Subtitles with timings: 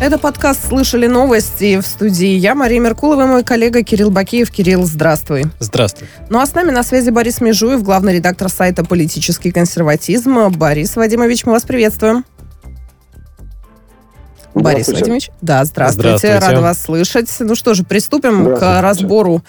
[0.00, 4.50] Это подкаст «Слышали новости» в студии я, Мария Меркулова, и мой коллега Кирилл Бакеев.
[4.50, 5.44] Кирилл, здравствуй.
[5.58, 6.08] Здравствуй.
[6.30, 10.48] Ну а с нами на связи Борис Межуев, главный редактор сайта «Политический консерватизм».
[10.52, 12.24] Борис Вадимович, мы вас приветствуем.
[14.54, 15.30] Борис Владимирович.
[15.42, 16.16] Да, здравствуйте.
[16.16, 16.38] здравствуйте.
[16.38, 17.28] Рада вас слышать.
[17.38, 19.44] Ну что же, приступим к разбору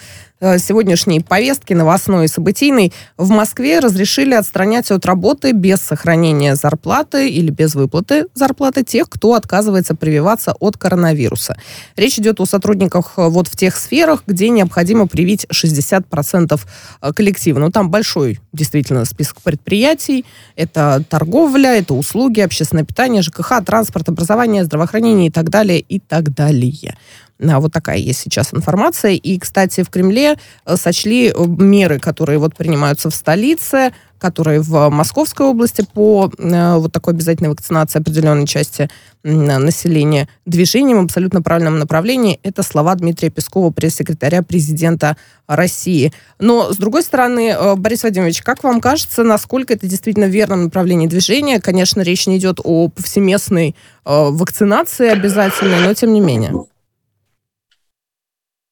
[0.58, 7.50] сегодняшней повестки новостной и событийной в Москве разрешили отстранять от работы без сохранения зарплаты или
[7.50, 11.56] без выплаты зарплаты тех, кто отказывается прививаться от коронавируса.
[11.96, 16.60] Речь идет о сотрудниках э, вот в тех сферах, где необходимо привить 60%
[17.00, 17.58] э, коллектива.
[17.58, 20.24] Ну, там большой действительно список предприятий.
[20.56, 26.34] Это торговля, это услуги, общественное питание, ЖКХ, транспорт, образование, здравоохранение и так далее, и так
[26.34, 26.96] далее.
[27.40, 29.12] А, вот такая есть сейчас информация.
[29.12, 34.88] И, кстати, в Кремле э, сочли э, меры, которые вот принимаются в столице, которые в
[34.88, 38.88] Московской области по э, вот такой обязательной вакцинации определенной части
[39.24, 42.40] населения движением в абсолютно правильном направлении.
[42.42, 46.12] Это слова Дмитрия Пескова, пресс-секретаря президента России.
[46.38, 51.60] Но, с другой стороны, Борис Вадимович, как вам кажется, насколько это действительно верном направлении движения?
[51.60, 56.52] Конечно, речь не идет о повсеместной вакцинации обязательной, но тем не менее.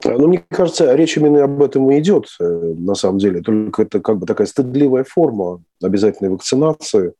[0.04, 3.40] Ну, мне кажется, речь именно об этом и идет, э, на самом деле.
[3.42, 7.08] Только это как бы такая стыдливая форма обязательной вакцинации.
[7.08, 7.12] Э,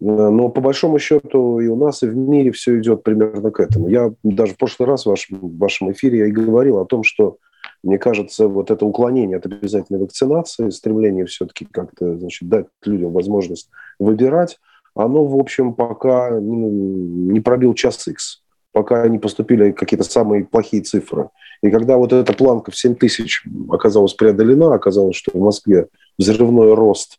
[0.00, 3.88] но по большому счету и у нас, и в мире все идет примерно к этому.
[3.88, 7.02] Я даже в прошлый раз в вашем, в вашем эфире я и говорил о том,
[7.02, 7.36] что
[7.82, 13.68] мне кажется, вот это уклонение от обязательной вакцинации, стремление все-таки как-то значит, дать людям возможность
[13.98, 14.58] выбирать,
[14.94, 18.42] оно, в общем, пока не пробил час X,
[18.72, 21.28] пока не поступили какие-то самые плохие цифры.
[21.62, 25.86] И когда вот эта планка в 7 тысяч оказалась преодолена, оказалось, что в Москве
[26.18, 27.18] взрывной рост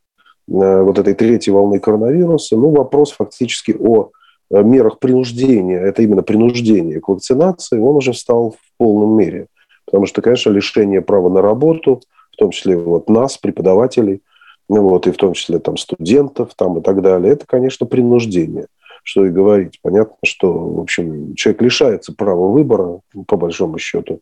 [0.50, 4.10] э, вот этой третьей волны коронавируса, ну, вопрос фактически о
[4.50, 9.48] э, мерах принуждения, это именно принуждение к вакцинации, он уже встал в полном мере.
[9.86, 14.22] Потому что, конечно, лишение права на работу, в том числе вот нас, преподавателей,
[14.68, 18.68] ну вот, и в том числе там студентов там, и так далее, это, конечно, принуждение
[19.04, 19.80] что и говорить.
[19.82, 24.22] Понятно, что, в общем, человек лишается права выбора, по большому счету.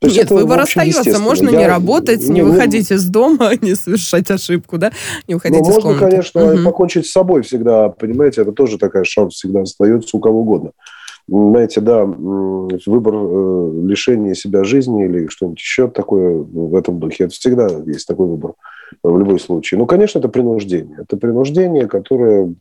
[0.00, 1.18] То Нет, это, выбор общем, остается.
[1.18, 4.92] Можно Я, не работать, не, не выходить из дома, не совершать ошибку, да?
[5.28, 6.10] Не уходить ну, из можно, комнаты.
[6.10, 6.64] конечно, угу.
[6.64, 10.72] покончить с собой всегда, понимаете, это тоже такая шанс всегда остается у кого угодно.
[11.26, 17.32] Знаете, да, выбор э, лишения себя жизни или что-нибудь еще такое в этом духе, это
[17.32, 18.54] всегда есть такой выбор
[19.02, 19.78] в любом случае.
[19.78, 20.98] Ну, конечно, это принуждение.
[21.00, 22.54] Это принуждение, которое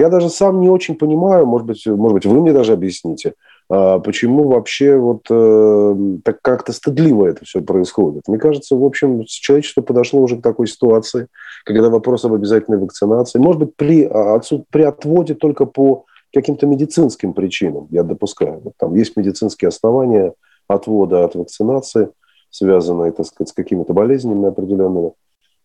[0.00, 3.34] я даже сам не очень понимаю, может быть, может быть вы мне даже объясните,
[3.68, 8.22] а, почему вообще вот э, так как-то стыдливо это все происходит.
[8.26, 11.28] Мне кажется, в общем, человечество подошло уже к такой ситуации,
[11.64, 14.40] когда вопрос об обязательной вакцинации, может быть, при, а,
[14.70, 18.60] при отводе только по каким-то медицинским причинам, я допускаю.
[18.64, 20.32] Вот там есть медицинские основания
[20.66, 22.08] отвода от вакцинации,
[22.50, 25.12] связанные, так сказать, с какими-то болезнями определенными.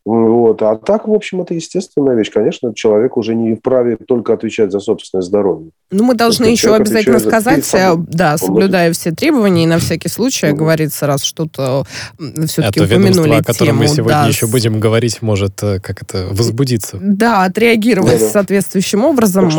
[0.06, 0.62] Вот.
[0.62, 2.32] А так, в общем, это естественная вещь.
[2.32, 5.72] Конечно, человек уже не вправе только отвечать за собственное здоровье.
[5.90, 7.96] Ну, мы должны еще обязательно сказать, за...
[7.96, 11.86] да, соблюдая все требования, и на всякий случай mm говорится, раз что-то
[12.48, 16.02] все-таки это упомянули о котором тему, мы сегодня да, еще будем говорить, может э, как
[16.02, 16.98] это возбудиться.
[17.02, 18.30] Да, отреагировать да, да.
[18.30, 19.50] соответствующим образом.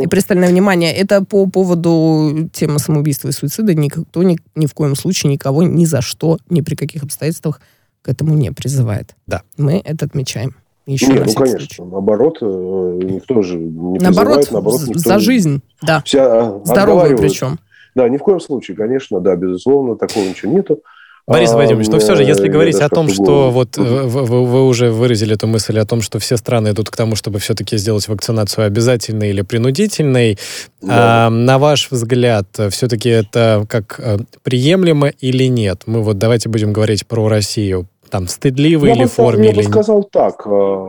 [0.00, 0.94] И пристальное внимание.
[0.94, 3.74] Это по поводу темы самоубийства и суицида.
[3.74, 7.60] Никто ни, ни в коем случае никого ни за что, ни при каких обстоятельствах
[8.06, 9.16] к этому не призывает.
[9.26, 9.42] Да.
[9.58, 10.54] Мы это отмечаем.
[10.86, 11.82] Еще Нет, ну, конечно, случай.
[11.82, 16.02] наоборот, э, никто же не наоборот, призывает, наоборот, никто за жизнь, да.
[16.04, 17.58] Вся Здоровую причем.
[17.96, 20.82] Да, ни в коем случае, конечно, да, безусловно, такого ничего нету.
[21.26, 24.66] Борис а, Вадимович, ну все же, если говорить о том, что вот вы, вы, вы
[24.66, 28.06] уже выразили эту мысль о том, что все страны идут к тому, чтобы все-таки сделать
[28.06, 30.38] вакцинацию обязательной или принудительной,
[30.80, 31.26] да.
[31.26, 35.82] а, на ваш взгляд, все-таки это как э, приемлемо или нет?
[35.86, 39.46] Мы вот давайте будем говорить про Россию там стыдливый или бы, форме?
[39.46, 39.58] Я или...
[39.58, 40.46] бы сказал так.
[40.46, 40.86] Э,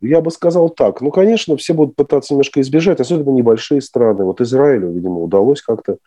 [0.00, 1.00] я бы сказал так.
[1.00, 4.24] Ну, конечно, все будут пытаться немножко избежать, особенно небольшие страны.
[4.24, 5.98] Вот Израилю, видимо, удалось как-то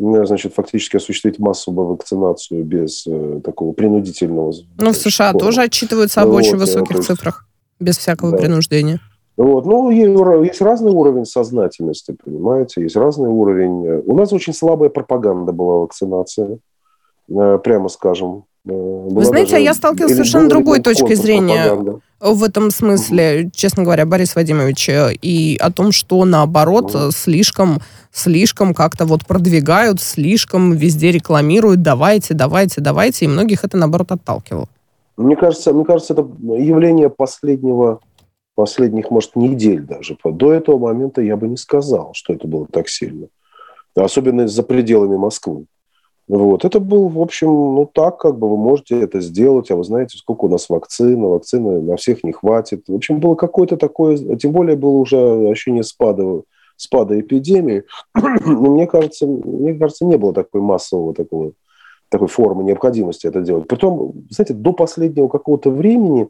[0.00, 4.52] значит, фактически осуществить массовую вакцинацию без э, такого принудительного...
[4.78, 5.40] Ну, в США формы.
[5.40, 7.46] тоже отчитываются об вот, очень высоких есть, цифрах,
[7.78, 8.38] без всякого да.
[8.38, 9.00] принуждения.
[9.36, 9.66] Вот.
[9.66, 14.02] Ну, есть разный уровень сознательности, понимаете, есть разный уровень.
[14.06, 16.58] У нас очень слабая пропаганда была вакцинация,
[17.28, 18.44] э, прямо скажем.
[18.66, 23.50] Э, Вы знаете, даже, я сталкивалась с совершенно другой точкой зрения в этом смысле, угу.
[23.54, 24.90] честно говоря, Борис Вадимович,
[25.22, 27.10] и о том, что наоборот угу.
[27.12, 27.78] слишком,
[28.12, 34.66] слишком как-то вот продвигают, слишком везде рекламируют, давайте, давайте, давайте, и многих это наоборот отталкивало.
[35.16, 38.00] Мне кажется, мне кажется, это явление последнего,
[38.54, 40.16] последних, может, недель даже.
[40.24, 43.28] До этого момента я бы не сказал, что это было так сильно.
[43.94, 45.64] особенно за пределами Москвы.
[46.30, 46.64] Вот.
[46.64, 50.16] Это был, в общем, ну так, как бы вы можете это сделать, а вы знаете,
[50.16, 52.84] сколько у нас вакцин, вакцины на всех не хватит.
[52.86, 55.18] В общем, было какое-то такое, тем более было уже
[55.50, 56.42] ощущение спада,
[56.76, 57.82] спада эпидемии.
[58.14, 61.50] Но мне кажется, мне кажется, не было такой массового такого,
[62.08, 63.66] такой формы необходимости это делать.
[63.66, 66.28] Потом, знаете, до последнего какого-то времени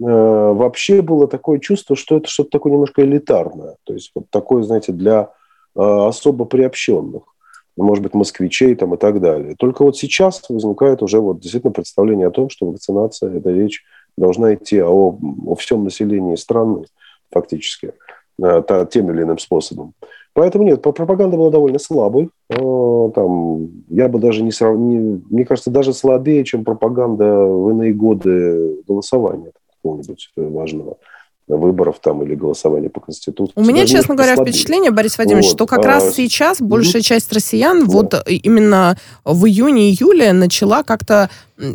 [0.00, 3.76] э, вообще было такое чувство, что это что-то такое немножко элитарное.
[3.84, 5.32] То есть вот такое, знаете, для
[5.76, 7.33] э, особо приобщенных
[7.76, 9.54] может быть, москвичей там, и так далее.
[9.58, 13.84] Только вот сейчас возникает уже вот действительно представление о том, что вакцинация, эта речь
[14.16, 16.84] должна идти о, о всем населении страны
[17.32, 17.94] фактически
[18.42, 19.94] э, тем или иным способом.
[20.34, 22.30] Поэтому нет, пропаганда была довольно слабой.
[22.48, 27.92] Э, там, я бы даже не сравнил, мне кажется, даже слабее, чем пропаганда в иные
[27.92, 30.96] годы голосования какого-нибудь важного
[31.46, 33.52] выборов там или голосования по Конституции.
[33.56, 34.52] У меня, честно говоря, послабее.
[34.52, 35.56] впечатление, Борис Владимирович, вот.
[35.56, 37.86] что как а, раз сейчас большая часть россиян да.
[37.86, 41.28] вот именно в июне-июле начала как-то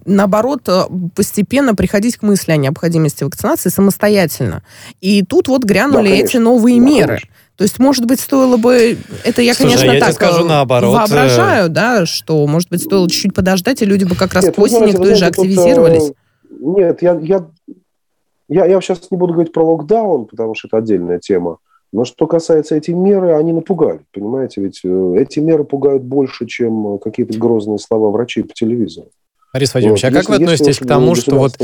[0.05, 0.81] наоборот, э,
[1.15, 4.63] постепенно приходить к мысли о необходимости вакцинации самостоятельно.
[4.99, 7.07] И тут вот грянули да, эти новые да, меры.
[7.07, 7.29] Конечно.
[7.55, 8.97] То есть, может быть, стоило бы...
[9.25, 10.95] Это я, Слушай, конечно, я так скажу э, наоборот.
[10.95, 14.59] воображаю, да, что, может быть, стоило чуть-чуть подождать, и люди бы как раз Нет, к
[14.59, 16.07] осени в той же активизировались.
[16.07, 16.15] Тут,
[16.77, 17.47] нет, я, я
[18.49, 21.59] я, я сейчас не буду говорить про локдаун, потому что это отдельная тема.
[21.91, 24.61] Но что касается этих меры, они напугали, понимаете?
[24.61, 29.09] Ведь э, эти меры пугают больше, чем э, какие-то грозные слова врачей по телевизору.
[29.51, 30.09] Борис Владимирович, вот.
[30.09, 31.55] а как если, вы относитесь к тому, что вот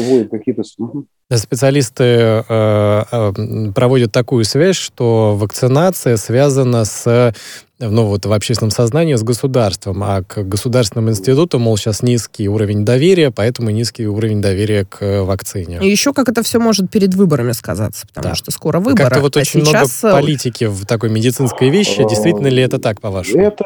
[1.33, 7.33] специалисты э, э, проводят такую связь, что вакцинация связана с
[7.79, 12.85] ну, вот в общественном сознании с государством, а к государственным институтам, мол, сейчас низкий уровень
[12.85, 15.79] доверия, поэтому низкий уровень доверия к вакцине.
[15.81, 18.35] И еще как это все может перед выборами сказаться, потому да.
[18.35, 19.03] что скоро выборы.
[19.03, 20.01] Как-то вот а очень сейчас...
[20.01, 22.07] много политики в такой медицинской вещи.
[22.07, 23.41] Действительно ли это так, по-вашему?
[23.41, 23.65] Это,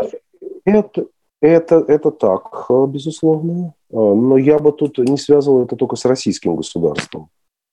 [0.65, 1.05] это,
[1.41, 3.73] это, это так, безусловно.
[3.91, 7.29] А, но я бы тут не связывал это только с российским государством.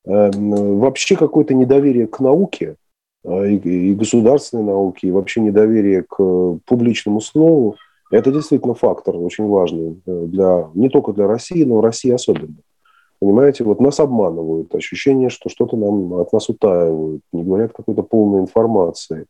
[0.06, 2.76] Эм, вообще какое-то недоверие к науке,
[3.24, 6.16] а, и, государственной науке, и вообще недоверие к
[6.64, 7.76] публичному слову,
[8.12, 12.54] это действительно фактор очень важный для, не только для России, но в России особенно.
[13.18, 18.40] Понимаете, вот нас обманывают, ощущение, что что-то нам от нас утаивают, не говорят какой-то полной
[18.40, 19.26] информации.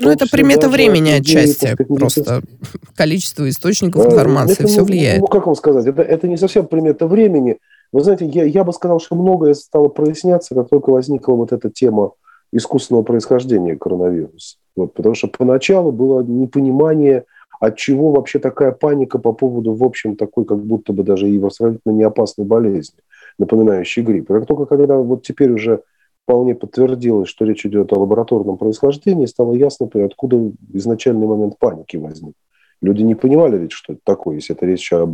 [0.00, 1.76] Ну, это примета времени отчасти.
[1.88, 2.42] Просто
[2.96, 5.20] количество источников информации, это, все ну, влияет.
[5.20, 7.58] Ну, как вам сказать, это, это не совсем примета времени.
[7.92, 11.70] Вы знаете, я, я бы сказал, что многое стало проясняться, как только возникла вот эта
[11.70, 12.12] тема
[12.52, 14.56] искусственного происхождения коронавируса.
[14.76, 17.24] Вот, потому что поначалу было непонимание,
[17.60, 21.40] от чего вообще такая паника по поводу, в общем, такой как будто бы даже и
[21.50, 22.98] сравнительно неопасной болезни,
[23.38, 24.30] напоминающей грипп.
[24.30, 25.82] И как только когда вот теперь уже
[26.24, 32.34] вполне подтвердилось, что речь идет о лабораторном происхождении, стало ясно, откуда изначальный момент паники возник.
[32.80, 34.36] Люди не понимали ведь, что это такое.
[34.36, 35.08] Если это речь о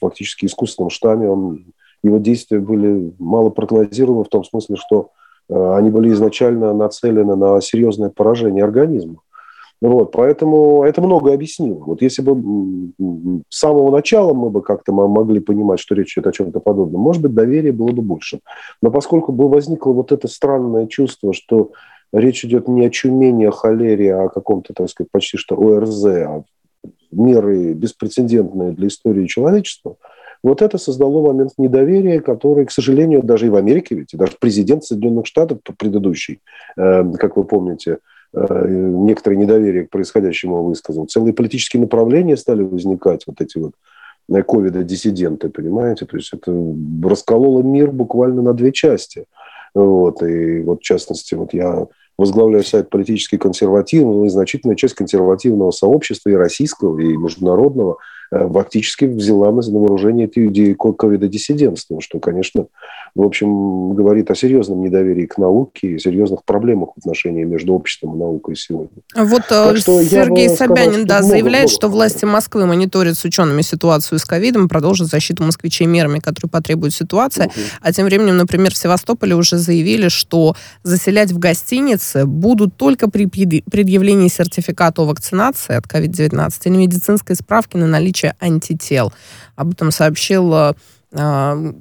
[0.00, 1.66] фактически искусственном штамме, он,
[2.02, 5.10] его действия были мало прогнозируемы в том смысле, что
[5.48, 9.18] э, они были изначально нацелены на серьезное поражение организма.
[9.82, 11.82] Вот, поэтому это многое объяснило.
[11.84, 12.92] Вот если бы
[13.48, 17.20] с самого начала мы бы как-то могли понимать, что речь идет о чем-то подобном, может
[17.20, 18.38] быть, доверие было бы больше.
[18.80, 21.72] Но поскольку бы возникло вот это странное чувство, что
[22.12, 25.56] речь идет не о чуме, не о холере, а о каком-то, так сказать, почти что
[25.56, 26.44] ОРЗ, а
[27.10, 29.96] меры беспрецедентные для истории человечества,
[30.44, 34.84] вот это создало момент недоверия, который, к сожалению, даже и в Америке, ведь даже президент
[34.84, 36.38] Соединенных Штатов предыдущий,
[36.76, 37.98] э, как вы помните,
[38.32, 41.06] некоторое недоверие к происходящему высказал.
[41.06, 43.72] Целые политические направления стали возникать, вот эти вот
[44.30, 46.06] э, ковида-диссиденты, понимаете?
[46.06, 46.52] То есть это
[47.02, 49.26] раскололо мир буквально на две части.
[49.74, 51.86] Вот, и вот в частности, вот я
[52.18, 59.04] возглавляю сайт политически консервативного, и значительная часть консервативного сообщества и российского, и международного Э, фактически
[59.04, 62.66] взяла на вооружение эту идею ковида-диссидентства, что, конечно,
[63.14, 68.14] в общем, говорит о серьезном недоверии к науке и серьезных проблемах в отношении между обществом
[68.14, 69.02] и наукой сегодня.
[69.14, 74.24] Вот э, Сергей Собянин да, заявляет, много, что власти Москвы мониторят с учеными ситуацию с
[74.24, 77.46] ковидом, продолжат защиту москвичей мерами, которые потребует ситуация.
[77.48, 77.54] Угу.
[77.82, 83.26] А тем временем, например, в Севастополе уже заявили, что заселять в гостиницы будут только при
[83.26, 89.12] предъявлении сертификата о вакцинации от COVID-19 или медицинской справки на наличие наличие антител.
[89.56, 90.74] Об этом сообщил э,
[91.12, 91.72] э,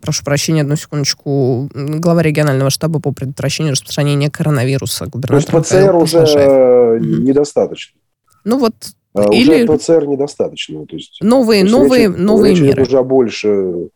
[0.00, 5.06] прошу прощения, одну секундочку, глава регионального штаба по предотвращению распространения коронавируса.
[5.06, 7.00] То есть ПЦР уже mm-hmm.
[7.00, 7.98] недостаточно?
[8.44, 8.74] Ну вот
[9.14, 9.64] а или...
[9.64, 10.86] Уже ПЦР недостаточно.
[10.86, 12.82] То есть, новые, то есть новые, речь, новые речь меры.
[12.82, 13.88] уже больше...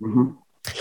[0.00, 0.36] Угу.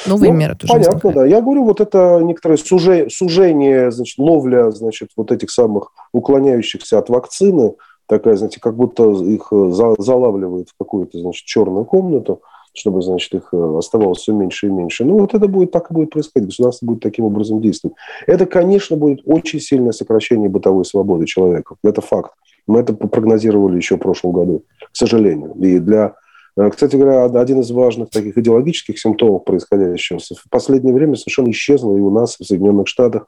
[0.08, 1.16] Новые ну, меры тоже Понятно, возникают.
[1.16, 1.26] да.
[1.26, 7.10] Я говорю, вот это некоторое сужение, сужение значит, ловля значит, вот этих самых уклоняющихся от
[7.10, 7.74] вакцины,
[8.10, 12.42] такая, знаете, как будто их э, залавливают в какую-то, значит, черную комнату,
[12.74, 15.06] чтобы, значит, их э, оставалось все меньше и меньше.
[15.06, 16.50] Ну, вот это будет, так и будет происходить.
[16.50, 17.96] Государство будет таким образом действовать.
[18.26, 21.76] Это, конечно, будет очень сильное сокращение бытовой свободы человека.
[21.84, 22.32] Это факт.
[22.68, 25.54] Мы это прогнозировали еще в прошлом году, к сожалению.
[25.60, 26.16] И для
[26.60, 31.96] Э, кстати говоря, один из важных таких идеологических симптомов происходящего в последнее время совершенно исчезла
[31.96, 33.28] и у нас, в Соединенных Штатах,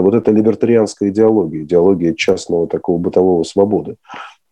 [0.00, 3.96] вот эта либертарианская идеология, идеология частного такого бытового свободы.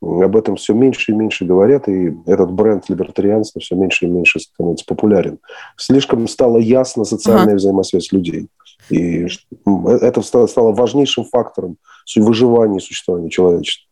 [0.02, 4.40] Об этом все меньше и меньше говорят, и этот бренд либертарианства все меньше и меньше
[4.40, 5.38] становится популярен.
[5.76, 7.56] Слишком стала ясна социальная ага.
[7.56, 8.48] взаимосвязь людей.
[8.90, 11.76] И э, это стало важнейшим фактором
[12.14, 13.88] выживания и существования человечества.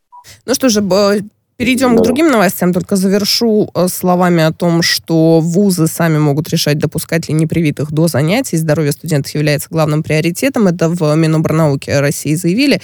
[0.47, 0.83] Ну что же,
[1.57, 6.79] Перейдем к другим новостям, только завершу э, словами о том, что вузы сами могут решать,
[6.79, 8.57] допускать ли непривитых до занятий.
[8.57, 10.67] Здоровье студентов является главным приоритетом.
[10.67, 12.81] Это в Минобрнауки России заявили.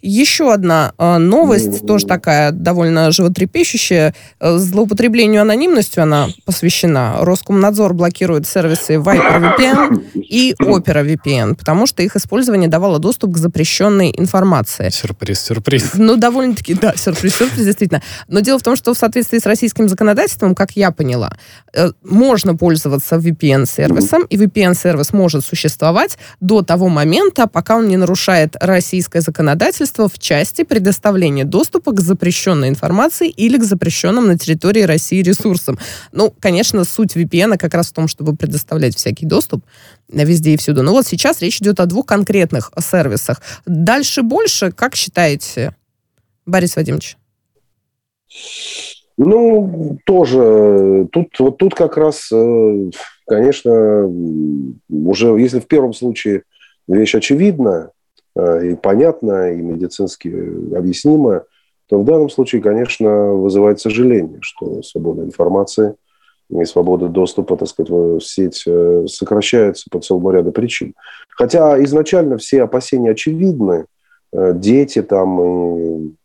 [0.00, 1.86] Еще одна э, новость, mm-hmm.
[1.86, 4.14] тоже такая довольно животрепещущая.
[4.40, 7.16] Э, злоупотреблению анонимностью она посвящена.
[7.20, 13.36] Роскомнадзор блокирует сервисы Viper VPN и Opera VPN, потому что их использование давало доступ к
[13.36, 14.88] запрещенной информации.
[14.88, 15.90] Сюрприз, сюрприз.
[15.92, 18.00] Ну, довольно-таки, да, сюрприз, сюрприз, действительно.
[18.28, 21.36] Но дело в том, что в соответствии с российским законодательством, как я поняла,
[21.72, 28.56] э, можно пользоваться VPN-сервисом, и VPN-сервис может существовать до того момента, пока он не нарушает
[28.60, 35.22] российское законодательство в части предоставления доступа к запрещенной информации или к запрещенным на территории России
[35.22, 35.78] ресурсам.
[36.12, 39.64] Ну, конечно, суть VPN как раз в том, чтобы предоставлять всякий доступ
[40.08, 40.82] везде и всюду.
[40.82, 43.40] Но вот сейчас речь идет о двух конкретных сервисах.
[43.66, 45.74] Дальше больше, как считаете,
[46.46, 47.16] Борис Вадимович?
[49.16, 51.08] Ну, тоже.
[51.12, 52.90] Тут, вот тут как раз, э,
[53.26, 54.10] конечно,
[54.90, 56.42] уже если в первом случае
[56.88, 57.90] вещь очевидна
[58.36, 60.28] э, и понятна, и медицински
[60.76, 61.44] объяснима,
[61.88, 65.94] то в данном случае, конечно, вызывает сожаление, что свобода информации
[66.50, 70.94] и свобода доступа, так сказать, в сеть э, сокращается по целому ряду причин.
[71.28, 73.86] Хотя изначально все опасения очевидны.
[74.32, 76.16] Дети там,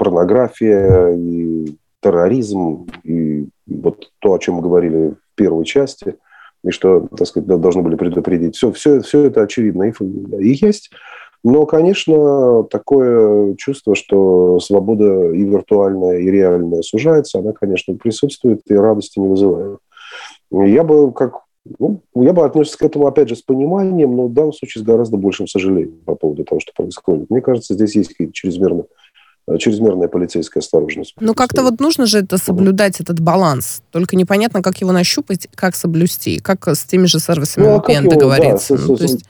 [0.00, 6.16] порнография, и терроризм, и вот то, о чем мы говорили в первой части,
[6.64, 8.56] и что, так сказать, должны были предупредить.
[8.56, 9.92] Все, все, все это очевидно и,
[10.40, 10.90] и есть.
[11.44, 18.74] Но, конечно, такое чувство, что свобода и виртуальная, и реальная сужается, она, конечно, присутствует и
[18.74, 19.80] радости не вызывает.
[20.50, 21.42] Я бы как
[21.78, 24.84] ну, я бы отнесся к этому, опять же, с пониманием, но в данном случае с
[24.84, 27.28] гораздо большим сожалением по поводу того, что происходит.
[27.28, 28.84] Мне кажется, здесь есть какие-то чрезмерно
[29.58, 31.14] чрезмерная полицейская осторожность.
[31.20, 33.82] Ну, как-то вот нужно же это соблюдать, этот баланс.
[33.90, 38.10] Только непонятно, как его нащупать, как соблюсти, как с теми же сервисами ну, VPN а
[38.10, 38.76] договориться.
[38.76, 39.24] Да, ну, то есть...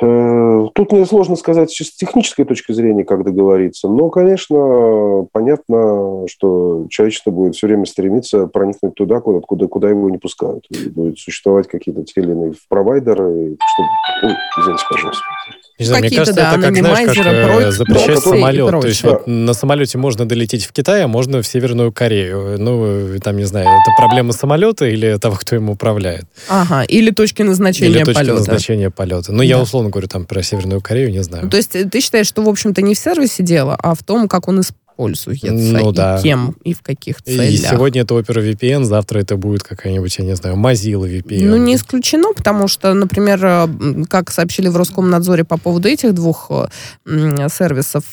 [0.00, 3.88] Э, тут мне сложно сказать с технической точки зрения, как договориться.
[3.88, 10.10] Но, конечно, понятно, что человечество будет все время стремиться проникнуть туда, куда, куда, куда его
[10.10, 10.66] не пускают.
[10.70, 13.56] И будет существовать какие-то те или иные провайдеры.
[13.56, 14.32] Чтобы...
[14.32, 15.22] Ой, извините, пожалуйста.
[15.78, 18.70] Не знаю, мне кажется, да, это как, знаешь, как э, запрещать самолет.
[18.80, 22.56] То есть вот на самолете можно долететь в Китай, а можно в Северную Корею.
[22.58, 26.24] Ну, там, не знаю, это проблема самолета или того, кто им управляет.
[26.48, 28.38] Ага, или точки назначения или точки полета.
[28.38, 29.32] назначения полета.
[29.32, 29.44] Ну, да.
[29.44, 31.44] я условно говорю там про Северную Корею, не знаю.
[31.44, 34.28] Ну, то есть ты считаешь, что, в общем-то, не в сервисе дело, а в том,
[34.28, 34.85] как он используется?
[34.96, 36.20] Пользуется, ну, и да.
[36.22, 37.50] кем, и в каких целях.
[37.50, 41.44] И сегодня это Opera VPN, завтра это будет какая-нибудь, я не знаю, Mozilla VPN.
[41.44, 43.68] Ну, не исключено, потому что, например, э,
[44.08, 48.04] как сообщили в Роскомнадзоре по поводу этих двух э, сервисов,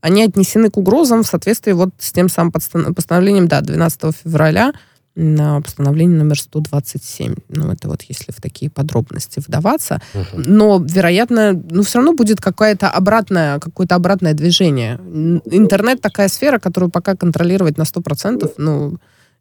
[0.00, 4.72] они отнесены к угрозам в соответствии вот с тем самым постановлением, да, 12 февраля
[5.16, 7.34] на постановление номер 127.
[7.48, 10.00] Ну, это вот если в такие подробности вдаваться.
[10.14, 10.42] Угу.
[10.46, 15.00] Но, вероятно, ну, все равно будет какое-то обратное, какое-то обратное движение.
[15.46, 18.98] Интернет такая сфера, которую пока контролировать на 100%, ну,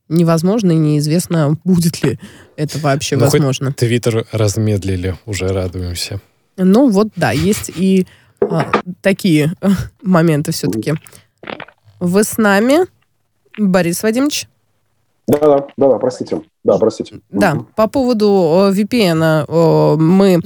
[0.07, 2.19] невозможно и неизвестно, будет ли
[2.55, 3.73] это вообще Но ну, возможно.
[3.73, 6.21] Твиттер размедлили, уже радуемся.
[6.57, 8.07] Ну, вот, да, есть и
[8.39, 9.53] а, такие
[10.01, 10.93] моменты все-таки.
[11.99, 12.85] Вы с нами,
[13.57, 14.47] Борис Вадимович?
[15.27, 16.41] Да, да, да, простите.
[16.63, 17.19] Да, простите.
[17.31, 18.25] Да, по поводу
[18.71, 19.45] VPN
[19.97, 20.39] мы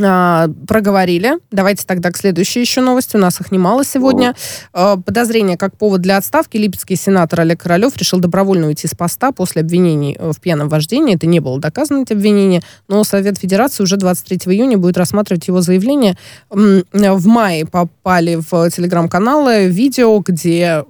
[0.00, 1.34] а, проговорили.
[1.50, 3.16] Давайте тогда к следующей еще новости.
[3.16, 4.34] У нас их немало сегодня.
[4.72, 6.56] А, подозрение как повод для отставки.
[6.56, 11.14] Липецкий сенатор Олег Королев решил добровольно уйти с поста после обвинений э, в пьяном вождении.
[11.14, 12.62] Это не было доказано, эти обвинения.
[12.88, 16.16] Но Совет Федерации уже 23 июня будет рассматривать его заявление.
[16.50, 20.84] В мае попали в телеграм-каналы видео, где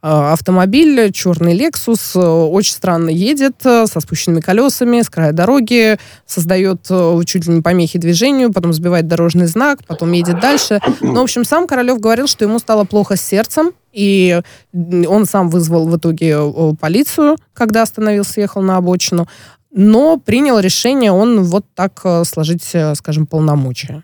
[0.00, 5.98] а, автомобиль, черный Lexus, э, очень странно едет, э, со спущенными колесами, с края дороги,
[6.24, 6.88] создает
[7.26, 10.80] чуть ли не помехи движения движению, потом сбивает дорожный знак, потом едет дальше.
[11.00, 14.40] Ну, в общем, сам Королев говорил, что ему стало плохо с сердцем, и
[14.72, 19.26] он сам вызвал в итоге э, полицию, когда остановился, ехал на обочину,
[19.70, 24.02] но принял решение он вот так э, сложить, э, скажем, полномочия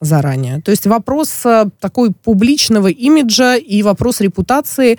[0.00, 0.60] заранее.
[0.60, 1.44] То есть вопрос
[1.80, 4.98] такой публичного имиджа и вопрос репутации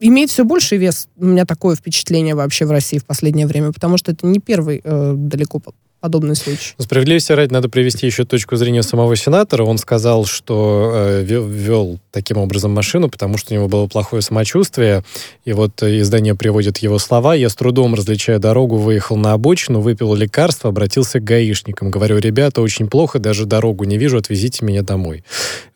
[0.00, 1.08] имеет все больший вес.
[1.16, 4.80] У меня такое впечатление вообще в России в последнее время, потому что это не первый
[4.84, 5.58] э, далеко
[6.00, 6.74] подобный случай.
[6.78, 9.64] Справедливости ради надо привести еще точку зрения самого сенатора.
[9.64, 15.04] Он сказал, что э, вел таким образом машину, потому что у него было плохое самочувствие.
[15.44, 17.34] И вот издание приводит его слова.
[17.34, 21.90] «Я с трудом различая дорогу, выехал на обочину, выпил лекарство, обратился к гаишникам.
[21.90, 25.24] Говорю, ребята, очень плохо, даже дорогу не вижу, отвезите меня домой».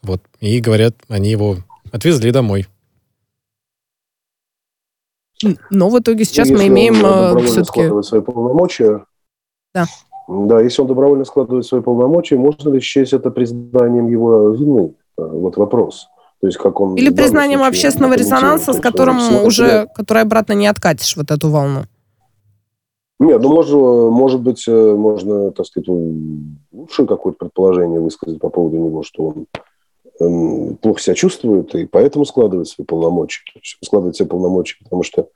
[0.02, 0.20] Вот.
[0.40, 1.58] И говорят, они его
[1.90, 2.66] отвезли домой.
[5.70, 8.02] Но в итоге сейчас мы имеем э, все-таки...
[8.02, 9.04] свои полномочия,
[9.74, 9.86] да.
[10.32, 14.94] Да, если он добровольно складывает свои полномочия, можно ли счесть это признанием его вины?
[15.18, 16.08] Э, вот вопрос.
[16.40, 20.66] То есть как он Или признанием случае, общественного резонанса, с которым уже, который обратно не
[20.66, 21.82] откатишь вот эту волну.
[23.20, 28.78] Нет, ну, может, может быть, э, можно, так сказать, лучшее какое-то предположение высказать по поводу
[28.78, 29.46] него, что он
[30.20, 33.42] эм, плохо себя чувствует и поэтому складывает свои полномочия.
[33.84, 35.28] Складывает свои полномочия, потому что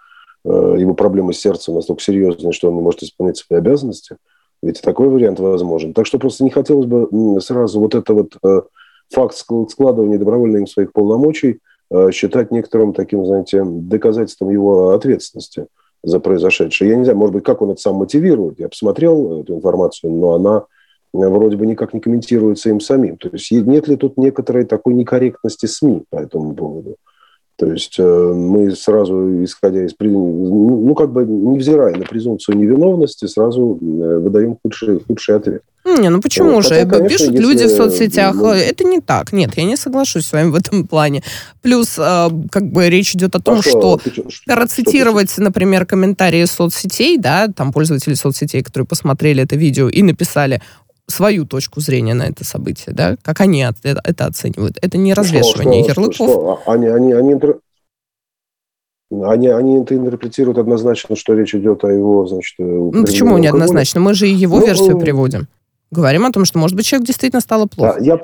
[0.45, 4.17] э, его проблемы с сердцем настолько серьезные, что он не может исполнять свои обязанности–
[4.63, 5.93] ведь такой вариант возможен.
[5.93, 8.63] Так что просто не хотелось бы сразу вот это вот э,
[9.11, 11.61] факт складывания добровольно своих полномочий
[11.91, 15.67] э, считать некоторым таким, знаете, доказательством его ответственности
[16.03, 16.91] за произошедшее.
[16.91, 18.59] Я не знаю, может быть, как он это сам мотивирует.
[18.59, 20.65] Я посмотрел эту информацию, но она
[21.13, 23.17] э, вроде бы никак не комментируется им самим.
[23.17, 26.97] То есть нет ли тут некоторой такой некорректности СМИ по этому поводу?
[27.57, 29.93] То есть э, мы сразу, исходя из...
[29.99, 35.63] Ну, ну, как бы, невзирая на презумпцию невиновности, сразу э, выдаем худший, худший ответ.
[35.87, 36.71] Не, ну почему вот, же?
[36.71, 37.43] Хотя, конечно, Пишут если...
[37.43, 38.35] люди в соцсетях.
[38.35, 39.33] Ну, это не так.
[39.33, 41.23] Нет, я не соглашусь с вами в этом плане.
[41.63, 46.45] Плюс, э, как бы речь идет о том, а что, что процитировать, что например, комментарии
[46.45, 50.61] соцсетей, да, там пользователи соцсетей, которые посмотрели это видео и написали,
[51.07, 54.79] свою точку зрения на это событие, да, как они это, это оценивают.
[54.83, 56.15] Это не развешивание что, ярлыков.
[56.15, 56.63] Что, что?
[56.71, 57.61] Они, они, они, интер...
[59.11, 62.55] они, они это интерпретируют однозначно, что речь идет о его, значит...
[62.59, 64.01] Э, ну, почему неоднозначно?
[64.01, 65.49] Мы же и его ну, версию ну, приводим.
[65.91, 67.97] Говорим о том, что, может быть, человек действительно стало плохо.
[67.99, 68.21] Да, я...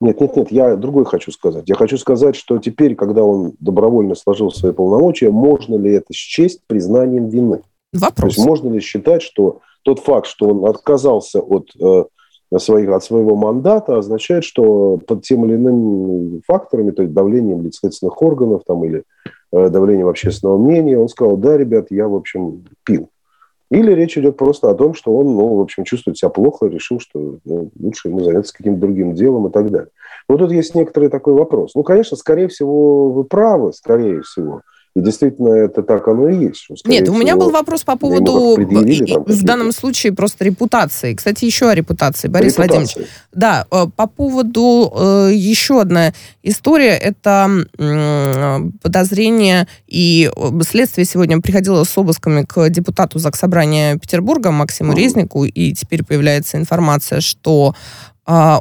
[0.00, 1.64] Нет, нет, нет, я другой хочу сказать.
[1.66, 6.60] Я хочу сказать, что теперь, когда он добровольно сложил свои полномочия, можно ли это счесть
[6.66, 7.62] признанием вины?
[7.92, 8.34] Вопрос.
[8.34, 12.04] То есть можно ли считать, что тот факт, что он отказался от, э,
[12.58, 18.20] своих, от своего мандата, означает, что под тем или иным факторами, то есть давлением лицензионных
[18.20, 19.04] органов там, или
[19.52, 23.08] э, давлением общественного мнения, он сказал, да, ребят, я, в общем, пил.
[23.70, 27.00] Или речь идет просто о том, что он, ну, в общем, чувствует себя плохо, решил,
[27.00, 29.90] что ну, лучше ему заняться каким-то другим делом и так далее.
[30.26, 31.74] Вот тут есть некоторый такой вопрос.
[31.74, 34.62] Ну, конечно, скорее всего, вы правы, скорее всего.
[34.98, 36.66] И действительно, это так оно и есть.
[36.84, 41.14] Нет, всего, у меня был вопрос по поводу, там, в данном случае, просто репутации.
[41.14, 42.76] Кстати, еще о репутации, Борис репутации.
[42.78, 43.10] Владимирович.
[43.32, 47.48] Да, э, по поводу э, еще одна история, это
[48.82, 55.44] подозрение и э, следствие сегодня приходило с обысками к депутату Заксобрания Петербурга Максиму mm Резнику,
[55.44, 57.74] и теперь появляется информация, что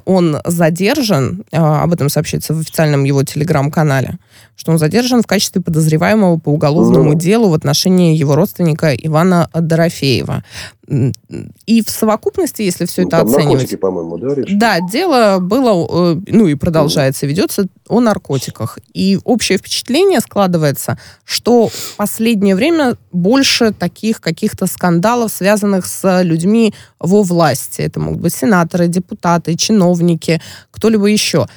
[0.05, 4.17] он задержан, а, об этом сообщается в официальном его телеграм-канале,
[4.55, 7.19] что он задержан в качестве подозреваемого по уголовному ну.
[7.19, 10.45] делу в отношении его родственника Ивана Дорофеева.
[10.87, 13.79] И в совокупности, если все ну, это оценивать...
[13.79, 14.47] по-моему, да, речь?
[14.53, 18.79] Да, дело было, э, ну и продолжается, ведется о наркотиках.
[18.93, 26.73] И общее впечатление складывается, что в последнее время больше таких каких-то скандалов, связанных с людьми
[26.99, 27.81] во власти.
[27.81, 31.47] Это могут быть сенаторы, депутаты, чиновники, кто-либо еще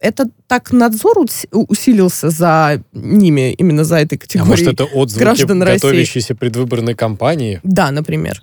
[0.00, 5.62] это так надзор усилился за ними, именно за этой категорией а может, это отзвуки граждан
[5.62, 5.76] России?
[5.76, 7.60] готовящейся предвыборной кампании?
[7.62, 8.40] Да, например.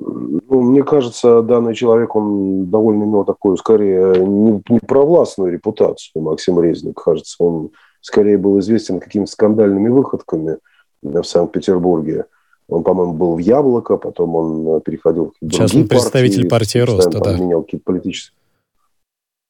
[0.00, 6.60] Ну, мне кажется, данный человек, он довольно имел такую, скорее, не, не провластную репутацию, Максим
[6.62, 7.36] Резник, кажется.
[7.38, 10.58] Он скорее был известен какими-то скандальными выходками
[11.02, 12.26] в Санкт-Петербурге.
[12.68, 17.20] Он, по-моему, был в «Яблоко», потом он переходил в Сейчас он представитель партии, партии «Роста»,
[17.20, 17.36] да.
[17.38, 18.38] Менял какие-то политические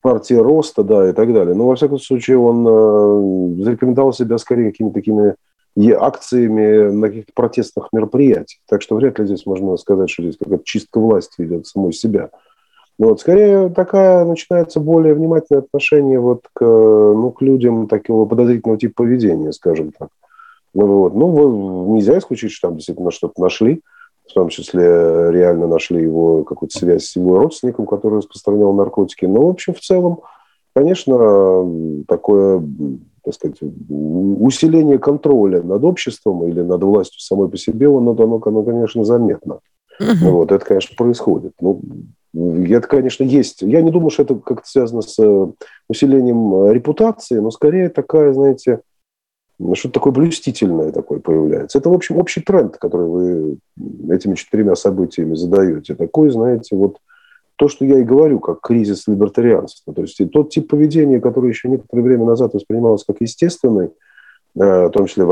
[0.01, 1.55] партии роста, да, и так далее.
[1.55, 5.35] Но, во всяком случае, он э, зарекомендовал себя скорее какими-то такими
[5.77, 8.61] акциями на каких-то протестных мероприятиях.
[8.69, 12.31] Так что вряд ли здесь можно сказать, что здесь какая-то чистка власти идет самой себя.
[12.99, 19.05] Вот, скорее такая начинается более внимательное отношение вот к, ну, к людям такого подозрительного типа
[19.05, 20.09] поведения, скажем так.
[20.75, 21.15] Ну, вот.
[21.15, 23.83] ну нельзя исключить, что там действительно что-то нашли,
[24.29, 24.83] в том числе
[25.31, 29.25] реально нашли его какую-то связь с его родственником, который распространял наркотики.
[29.27, 30.21] Но, в общем, в целом,
[30.75, 32.63] конечно, такое
[33.33, 38.63] так сказать, усиление контроля над обществом или над властью самой по себе, оно, оно, оно
[38.63, 39.61] конечно, заметно.
[40.01, 40.31] Uh-huh.
[40.31, 41.53] Вот, это, конечно, происходит.
[41.61, 41.81] Ну,
[42.35, 43.63] это, конечно, есть.
[43.63, 45.47] Я не думаю, что это как-то связано с э,
[45.89, 48.81] усилением э, репутации, но скорее такая, знаете,
[49.75, 51.79] что-то такое блюстительное такое появляется.
[51.79, 53.59] Это, в общем, общий тренд, который вы
[54.09, 55.95] этими четырьмя событиями задаете.
[55.95, 56.99] Такой, знаете, вот
[57.59, 59.93] то, что я и говорю, как кризис либертарианства.
[59.93, 63.87] То есть тот тип поведения, который еще некоторое время назад воспринимался как естественный,
[64.55, 65.25] э, в том числе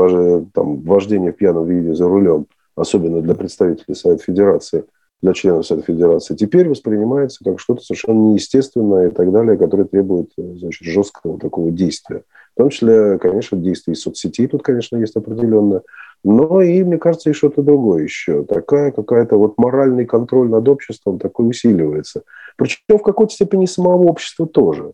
[0.53, 4.83] там, вождение в пьяном виде за рулем, особенно для представителей Совета Федерации,
[5.21, 10.31] для членов Совета Федерации, теперь воспринимается как что-то совершенно неестественное и так далее, которое требует
[10.37, 12.23] значит, жесткого такого действия.
[12.55, 15.81] В том числе, конечно, действия из соцсетей тут, конечно, есть определенное.
[16.29, 18.43] Но и, мне кажется, и что-то другое еще.
[18.43, 22.23] Такая какая-то вот моральный контроль над обществом такой усиливается.
[22.57, 24.91] Причем в какой-то степени самого общества тоже.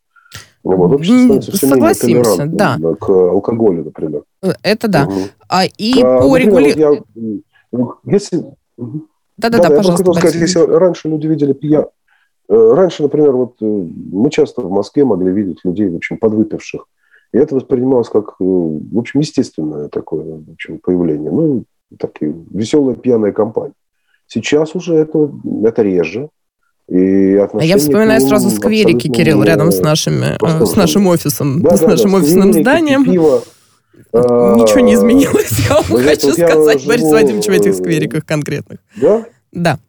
[0.64, 2.78] Вот, Согласимся, да.
[3.00, 4.22] К алкоголю, например.
[4.62, 5.06] Это да.
[5.06, 5.14] Угу.
[5.50, 7.04] А и а, по регулированию...
[8.06, 8.46] Если...
[9.38, 10.06] Да-да-да, да, пожалуйста.
[10.06, 11.88] Я сказать, если раньше люди видели пья...
[12.48, 16.86] Э, раньше, например, вот э, мы часто в Москве могли видеть людей, в общем, подвыпивших.
[17.34, 21.32] И это воспринималось как, э, в общем, естественное такое в общем, появление.
[21.32, 21.64] Ну,
[22.00, 23.74] такие веселая пьяная компания.
[24.28, 25.32] Сейчас уже это,
[25.64, 26.30] это реже.
[26.90, 31.78] И а я вспоминаю сразу скверики, Кирилл, рядом с, нашими, э, с нашим офисом, да,
[31.78, 33.06] с да, нашим да, офисным скверики, зданием.
[33.06, 33.42] Пиво,
[34.14, 38.80] Ничего не а, изменилось, я вам хочу сказать, Борис Вадимович, в этих сквериках конкретных.
[38.96, 39.26] Да?
[39.52, 39.80] Да.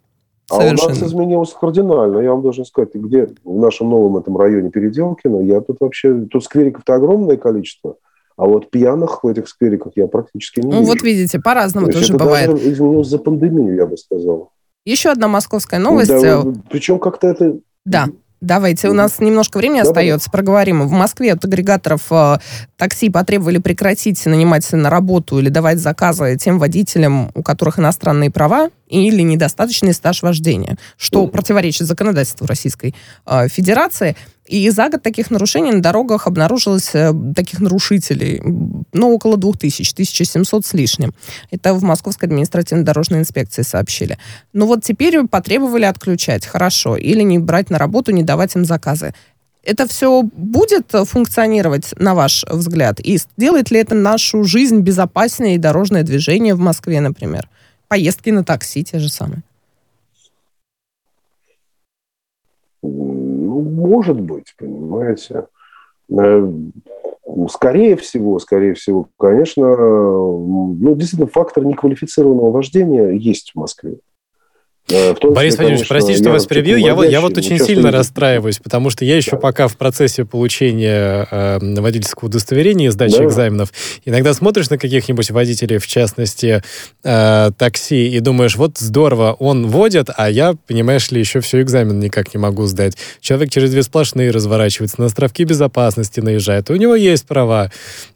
[0.50, 0.86] А Совершенно.
[0.86, 2.18] у нас изменилось кардинально.
[2.18, 6.26] Я вам должен сказать, где в нашем новом этом районе Переделкино, я тут вообще...
[6.30, 7.96] Тут сквериков-то огромное количество,
[8.36, 10.92] а вот пьяных в этих сквериках я практически не ну, вижу.
[10.92, 12.50] вот видите, по-разному То тоже это бывает.
[12.50, 14.50] Даже изменилось за пандемию, я бы сказал.
[14.84, 16.10] Еще одна московская новость.
[16.10, 17.58] Да, причем как-то это...
[17.86, 18.08] Да.
[18.44, 20.86] Давайте, у нас немножко времени да, остается, проговорим.
[20.86, 22.36] В Москве от агрегаторов э,
[22.76, 28.68] такси потребовали прекратить нанимать на работу или давать заказы тем водителям, у которых иностранные права
[28.88, 32.94] или недостаточный стаж вождения, что противоречит законодательству Российской
[33.26, 34.14] э, Федерации.
[34.46, 38.42] И за год таких нарушений на дорогах обнаружилось э, таких нарушителей,
[38.92, 41.14] ну, около 2000, 1700 с лишним.
[41.50, 44.18] Это в Московской административно-дорожной инспекции сообщили.
[44.52, 49.14] Ну вот теперь потребовали отключать, хорошо, или не брать на работу, не давать им заказы.
[49.62, 53.00] Это все будет функционировать, на ваш взгляд?
[53.00, 57.48] И сделает ли это нашу жизнь безопаснее и дорожное движение в Москве, например?
[57.88, 59.42] Поездки на такси те же самые.
[62.82, 65.46] Ну, может быть, понимаете.
[66.10, 66.52] Э,
[67.50, 73.98] скорее всего, скорее всего, конечно, ну, действительно, фактор неквалифицированного вождения есть в Москве.
[74.90, 76.76] Э, Борис Владимирович, простите, что вас перебью.
[76.76, 79.36] Я, вот, я вот очень сильно расстраиваюсь, потому что я еще да.
[79.38, 83.24] пока в процессе получения э, водительского удостоверения и сдачи да.
[83.24, 83.72] экзаменов.
[84.04, 86.62] Иногда смотришь на каких-нибудь водителей, в частности,
[87.02, 91.98] э, такси, и думаешь, вот здорово, он водит, а я, понимаешь ли, еще все экзамен
[91.98, 92.98] никак не могу сдать.
[93.20, 97.70] Человек через две сплошные разворачивается, на островки безопасности наезжает, у него есть права.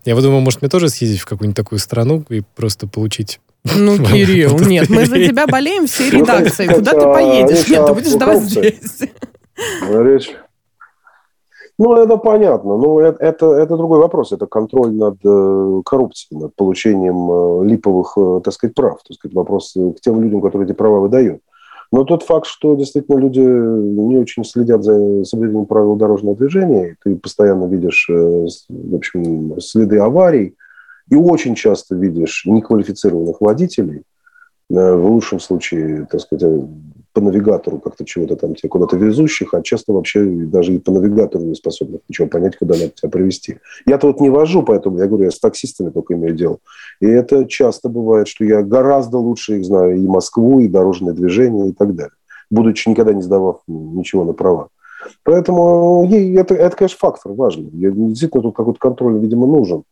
[0.05, 3.41] Я вот думаю, может, мне тоже съездить в какую-нибудь такую страну и просто получить
[3.77, 6.67] ну, Кирилл, нет, мы за тебя болеем всей ну, редакции.
[6.67, 7.69] Куда ты поедешь?
[7.69, 9.01] Нет, ты будешь давать здесь.
[9.89, 10.31] Речь.
[11.79, 12.77] Ну, это понятно.
[12.77, 14.33] Ну, это, это, это другой вопрос.
[14.33, 18.97] Это контроль над э, коррупцией, над получением э, липовых, э, так сказать, прав.
[19.05, 21.41] То есть, вопрос к тем людям, которые эти права выдают.
[21.93, 27.17] Но тот факт, что действительно люди не очень следят за соблюдением правил дорожного движения, ты
[27.17, 30.55] постоянно видишь, в общем, следы аварий,
[31.11, 34.03] и очень часто видишь неквалифицированных водителей,
[34.71, 36.67] э, в лучшем случае, так сказать, э,
[37.13, 41.45] по навигатору как-то чего-то там тебе куда-то везущих, а часто вообще даже и по навигатору
[41.45, 43.59] не способных ничего понять, куда надо тебя привезти.
[43.87, 46.59] Я-то вот не вожу, поэтому я говорю, я с таксистами только имею дело.
[47.01, 51.71] И это часто бывает, что я гораздо лучше их знаю и Москву, и дорожное движение,
[51.71, 52.13] и так далее,
[52.51, 54.69] будучи никогда не сдавав ничего на права.
[55.25, 57.71] Поэтому это, это конечно, фактор важный.
[57.73, 59.83] Действительно, тут какой-то контроль, видимо, нужен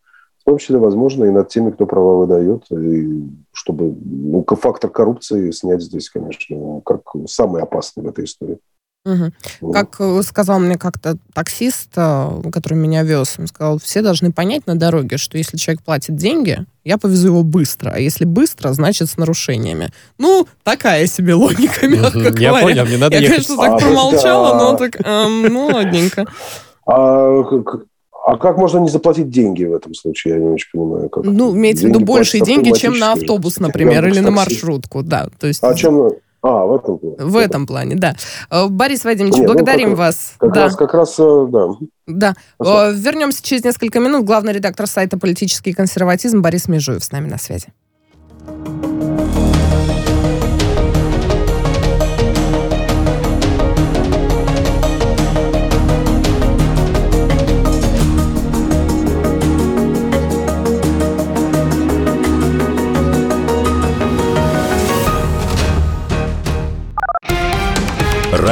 [0.47, 5.83] том числе, возможно, и над теми, кто права выдает, и чтобы ну, фактор коррупции снять
[5.83, 8.59] здесь, конечно, как самый опасный в этой истории.
[9.05, 9.73] Угу.
[9.73, 14.77] Как сказал мне как-то таксист, э, который меня вез, он сказал, все должны понять на
[14.77, 19.17] дороге, что если человек платит деньги, я повезу его быстро, а если быстро, значит с
[19.17, 19.91] нарушениями.
[20.19, 22.41] Ну, такая себе логика, мягко говоря.
[22.41, 26.27] Я понял, мне надо Я, конечно, так а, промолчала, но так, эм, ну, ладненько.
[26.85, 27.43] А,
[28.27, 30.35] а как можно не заплатить деньги в этом случае?
[30.35, 31.09] Я не очень понимаю.
[31.09, 35.29] Как ну, имеется в виду большие деньги, чем на автобус, например, или на маршрутку, да.
[35.39, 35.63] То есть...
[35.63, 36.11] А чем,
[36.43, 37.17] а, в этом плане.
[37.19, 38.17] В этом плане, да.
[38.51, 40.35] Э, Борис Вадимович, Нет, ну, благодарим ну, как, вас.
[40.39, 40.63] Как да.
[40.65, 41.69] раз, как раз, э, да.
[42.09, 42.35] Да.
[42.57, 42.91] Спасибо.
[42.91, 44.25] Э, вернемся через несколько минут.
[44.25, 47.69] Главный редактор сайта «Политический консерватизм» Борис Межуев с нами на связи.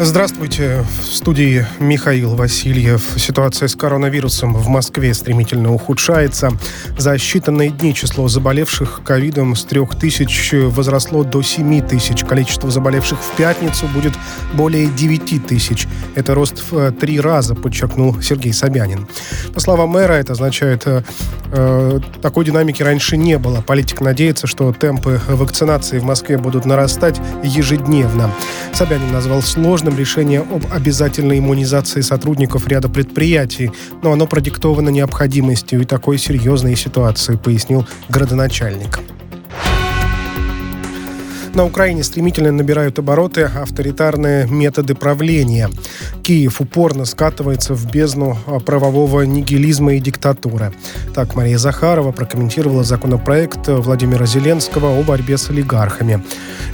[0.00, 0.84] Здравствуйте.
[1.02, 3.00] В студии Михаил Васильев.
[3.16, 6.50] Ситуация с коронавирусом в Москве стремительно ухудшается.
[6.98, 12.24] За считанные дни число заболевших ковидом с 3 тысяч возросло до 7 тысяч.
[12.24, 14.14] Количество заболевших в пятницу будет
[14.54, 15.86] более 9 тысяч.
[16.16, 19.06] Это рост в три раза, подчеркнул Сергей Собянин.
[19.54, 21.02] По словам мэра, это означает, э,
[21.52, 23.60] э такой динамики раньше не было.
[23.60, 28.32] Политик надеется, что темпы вакцинации в Москве будут нарастать ежедневно.
[28.72, 33.70] Собянин назвал сложным важным решение об обязательной иммунизации сотрудников ряда предприятий,
[34.02, 39.00] но оно продиктовано необходимостью и такой серьезной ситуации, пояснил градоначальник.
[41.54, 45.70] На Украине стремительно набирают обороты авторитарные методы правления.
[46.24, 48.36] Киев упорно скатывается в бездну
[48.66, 50.72] правового нигилизма и диктатуры.
[51.14, 56.24] Так Мария Захарова прокомментировала законопроект Владимира Зеленского о борьбе с олигархами.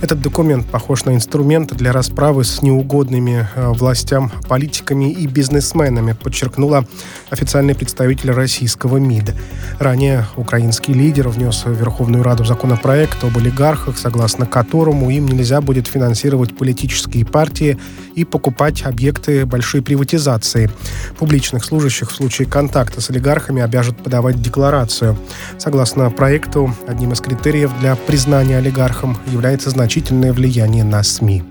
[0.00, 6.86] Этот документ похож на инструмент для расправы с неугодными э, властям политиками и бизнесменами, подчеркнула
[7.28, 9.34] официальный представитель российского МИД.
[9.78, 14.69] Ранее украинский лидер внес в Верховную Раду законопроект об олигархах, согласно которому
[15.10, 17.78] им нельзя будет финансировать политические партии
[18.14, 20.70] и покупать объекты большой приватизации.
[21.18, 25.16] Публичных служащих в случае контакта с олигархами обяжут подавать декларацию.
[25.58, 31.42] Согласно проекту, одним из критериев для признания олигархом является значительное влияние на СМИ.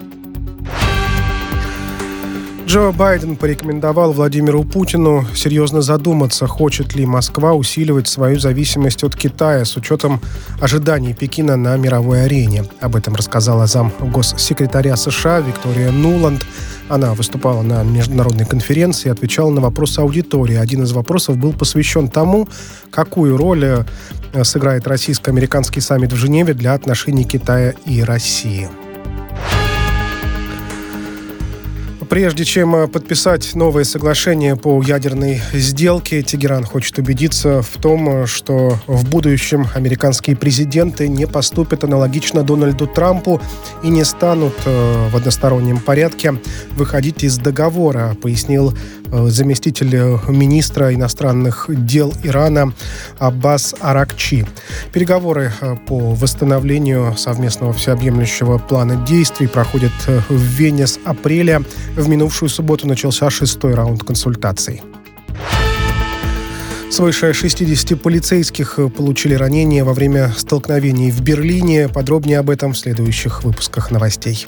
[2.70, 9.66] Джо Байден порекомендовал Владимиру Путину серьезно задуматься, хочет ли Москва усиливать свою зависимость от Китая
[9.66, 10.22] с учетом
[10.62, 12.66] ожиданий Пекина на мировой арене.
[12.80, 16.46] Об этом рассказала зам госсекретаря США Виктория Нуланд.
[16.90, 20.56] Она выступала на международной конференции и отвечала на вопросы аудитории.
[20.56, 22.48] Один из вопросов был посвящен тому,
[22.92, 28.70] какую роль э, сыграет российско-американский саммит в Женеве для отношений Китая и России.
[32.10, 38.26] Прежде чем э, подписать новое соглашение по ядерной сделке, Тегеран хочет убедиться в том, э,
[38.26, 43.40] что в будущем американские президенты не поступят аналогично Дональду Трампу
[43.84, 46.34] и не станут э, в одностороннем порядке
[46.72, 48.74] выходить из договора, пояснил
[49.12, 52.74] заместитель министра иностранных дел Ирана
[53.18, 54.46] Аббас Аракчи.
[54.92, 55.52] Переговоры
[55.88, 61.64] по восстановлению совместного всеобъемлющего плана действий проходят в Вене с апреля
[61.96, 64.82] в минувшую субботу начался шестой раунд консультаций.
[66.92, 71.88] Свыше 60 полицейских получили ранения во время столкновений в Берлине.
[71.88, 74.48] Подробнее об этом в следующих выпусках новостей.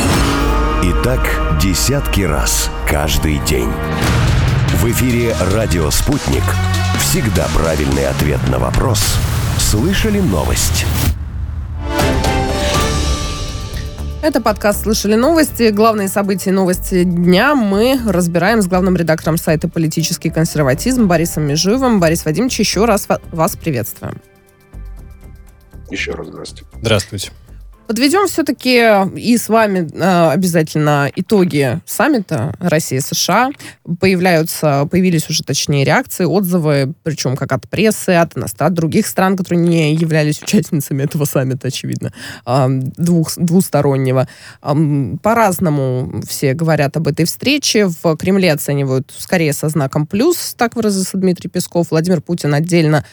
[1.03, 1.19] Так
[1.59, 3.71] десятки раз каждый день.
[4.75, 6.43] В эфире «Радио Спутник».
[6.99, 9.17] Всегда правильный ответ на вопрос.
[9.57, 10.85] Слышали новость?
[14.21, 15.71] Это подкаст «Слышали новости».
[15.71, 21.99] Главные события и новости дня мы разбираем с главным редактором сайта «Политический консерватизм» Борисом Межуевым.
[21.99, 24.21] Борис Вадимович, еще раз вас приветствуем.
[25.89, 26.65] Еще раз здравствуйте.
[26.79, 27.31] Здравствуйте.
[27.91, 33.49] Подведем все-таки и с вами э, обязательно итоги саммита России-США.
[33.99, 39.67] Появляются, появились уже точнее реакции, отзывы, причем как от прессы, от иностранных, других стран, которые
[39.67, 42.13] не являлись участницами этого саммита, очевидно,
[42.45, 44.25] э, двух, двустороннего.
[44.63, 44.73] Э,
[45.21, 47.87] по-разному все говорят об этой встрече.
[47.87, 51.91] В Кремле оценивают скорее со знаком плюс, так выразился Дмитрий Песков.
[51.91, 53.03] Владимир Путин отдельно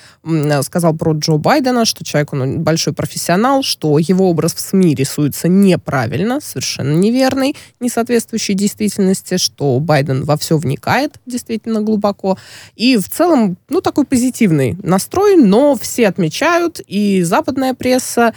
[0.63, 5.49] сказал про Джо Байдена, что человек он большой профессионал, что его образ в СМИ рисуется
[5.49, 12.39] неправильно, совершенно неверный, не соответствующий действительности, что Байден во все вникает действительно глубоко.
[12.77, 18.35] И в целом, ну, такой позитивный настрой, но все отмечают, и западная пресса,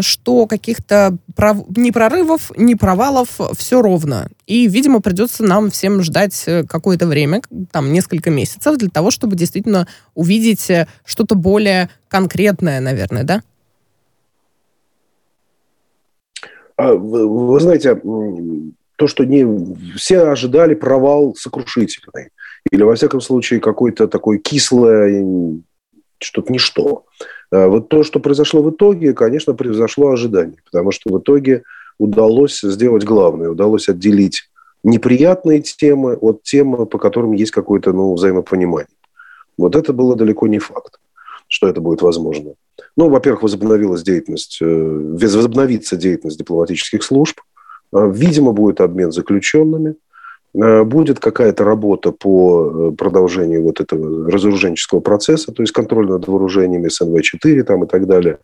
[0.00, 1.66] что каких-то пров...
[1.76, 4.28] ни прорывов, ни провалов все ровно.
[4.46, 9.36] И, видимо, придется нам всем ждать э, какое-то время, там, несколько месяцев, для того, чтобы
[9.36, 13.42] действительно увидеть э, что-то более конкретное, наверное, да?
[16.42, 17.94] А, вы, вы знаете,
[18.96, 19.46] то, что не
[19.96, 22.30] все ожидали провал сокрушительный,
[22.70, 25.60] или, во всяком случае, какой-то такой кислое,
[26.18, 27.04] что-то ничто.
[27.52, 31.62] А вот то, что произошло в итоге, конечно, превзошло ожидания, потому что в итоге
[31.98, 34.50] удалось сделать главное, удалось отделить
[34.82, 38.88] неприятные темы от темы, по которым есть какое-то ну, взаимопонимание.
[39.56, 40.98] Вот это было далеко не факт,
[41.48, 42.54] что это будет возможно.
[42.96, 47.40] Ну, во-первых, возобновилась деятельность, э, возобновится деятельность дипломатических служб.
[47.92, 49.96] Э, видимо, будет обмен заключенными.
[50.54, 56.88] Э, будет какая-то работа по продолжению вот этого разоруженческого процесса, то есть контроль над вооружениями
[56.88, 58.38] СНВ-4 там и так далее.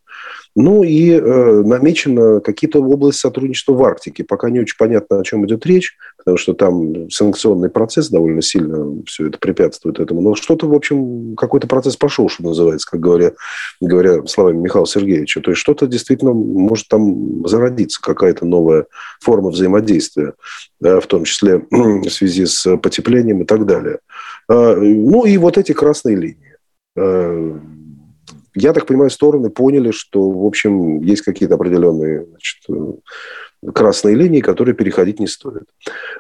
[0.55, 4.23] Ну и э, намечено какие-то области сотрудничества в Арктике.
[4.23, 9.03] Пока не очень понятно, о чем идет речь, потому что там санкционный процесс довольно сильно
[9.07, 10.21] все это препятствует этому.
[10.21, 13.33] Но что-то, в общем, какой-то процесс пошел, что называется, как говоря,
[13.81, 15.41] говоря словами Михаила Сергеевича.
[15.41, 18.87] То есть что-то действительно может там зародиться, какая-то новая
[19.21, 20.35] форма взаимодействия,
[20.81, 24.01] да, в том числе в связи с потеплением и так далее.
[24.49, 26.57] А, ну и вот эти красные линии
[26.97, 27.59] а,
[28.55, 32.63] я так понимаю, стороны поняли, что, в общем, есть какие-то определенные значит,
[33.75, 35.65] красные линии, которые переходить не стоит.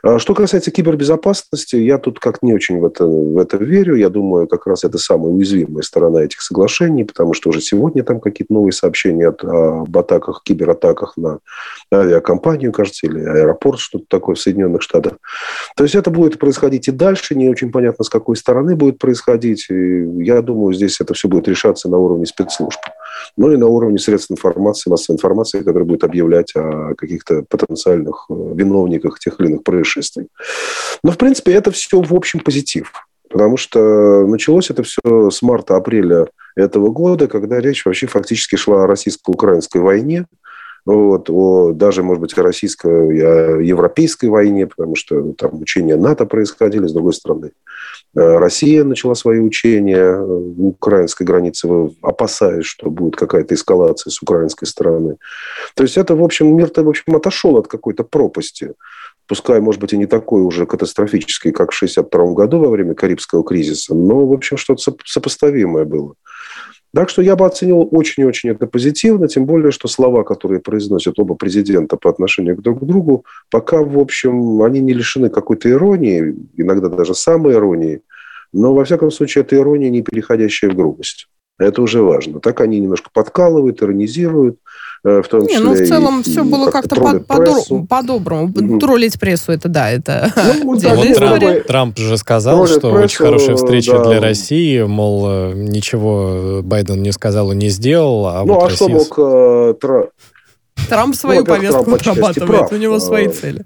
[0.02, 3.96] А что касается кибербезопасности, я тут как не очень в это, в это верю.
[3.96, 8.20] Я думаю, как раз это самая уязвимая сторона этих соглашений, потому что уже сегодня там
[8.20, 11.40] какие-то новые сообщения от, об атаках, кибератаках на
[11.92, 15.14] авиакомпанию, кажется, или аэропорт, что-то такое в Соединенных Штатах.
[15.76, 19.66] То есть это будет происходить и дальше, не очень понятно, с какой стороны будет происходить.
[19.68, 22.81] И я думаю, здесь это все будет решаться на уровне спецслужб
[23.37, 28.35] ну и на уровне средств информации, массовой информации, которая будет объявлять о каких-то потенциальных э,
[28.55, 30.29] виновниках тех или иных происшествий.
[31.03, 32.92] Но, в принципе, это все в общем позитив.
[33.29, 38.87] Потому что началось это все с марта-апреля этого года, когда речь вообще фактически шла о
[38.87, 40.27] российско-украинской войне,
[40.85, 46.92] вот, о, даже, может быть, российской, европейской войне, потому что там учения НАТО происходили, с
[46.92, 47.53] другой стороны.
[48.14, 51.68] Э, Россия начала свои учения в украинской границе,
[52.03, 55.16] опасаясь, что будет какая-то эскалация с украинской стороны.
[55.75, 58.73] То есть это, в общем, мир-то, в общем, отошел от какой-то пропасти.
[59.27, 63.45] Пускай, может быть, и не такой уже катастрофический, как в 1962 году во время Карибского
[63.45, 66.14] кризиса, но, в общем, что-то сопоставимое было.
[66.94, 71.35] Так что я бы оценил очень-очень это позитивно, тем более, что слова, которые произносят оба
[71.35, 76.88] президента по отношению друг к другу, пока, в общем, они не лишены какой-то иронии, иногда
[76.88, 78.02] даже самой иронии,
[78.52, 81.28] но, во всяком случае, это ирония, не переходящая в грубость.
[81.59, 82.40] Это уже важно.
[82.40, 84.59] Так они немножко подкалывают, иронизируют,
[85.05, 85.57] в том числе...
[85.57, 87.21] Не, ну, в целом и, все было как-то по-
[87.88, 88.53] по-доброму.
[88.55, 88.79] Угу.
[88.79, 93.57] Троллить прессу, это да, это ну, вот Трамп, Трамп же сказал, что прессу, очень хорошая
[93.57, 94.05] встреча да.
[94.05, 98.27] для России, мол, э, ничего Байден не сказал и не сделал.
[98.27, 98.88] А ну, вот а Россия...
[98.88, 99.19] что мог...
[99.19, 100.09] Э, Тра...
[100.88, 103.65] Трамп свою ну, повестку Трамп отрабатывает, у него свои цели.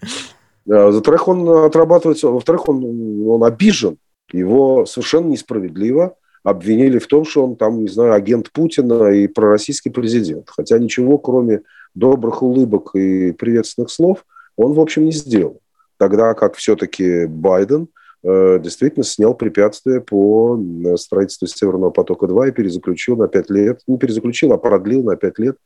[0.65, 2.23] Во-вторых, он отрабатывает...
[2.23, 2.83] Во-вторых, он,
[3.29, 3.99] он обижен.
[4.33, 6.15] Его совершенно несправедливо
[6.47, 10.49] обвинили в том, что он там, не знаю, агент Путина и пророссийский президент.
[10.49, 11.63] Хотя ничего, кроме
[11.97, 14.25] добрых улыбок и приветственных слов,
[14.57, 15.61] он, в общем, не сделал.
[15.99, 17.89] Тогда как все-таки Байден
[18.23, 23.99] э, действительно снял препятствия по э, строительству Северного потока-2 и перезаключил на 5 лет, не
[23.99, 25.57] перезаключил, а продлил на 5 лет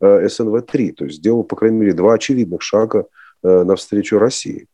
[0.00, 0.92] э, СНВ-3.
[0.94, 3.04] То есть сделал, по крайней мере, два очевидных шага
[3.42, 4.68] навстречу России.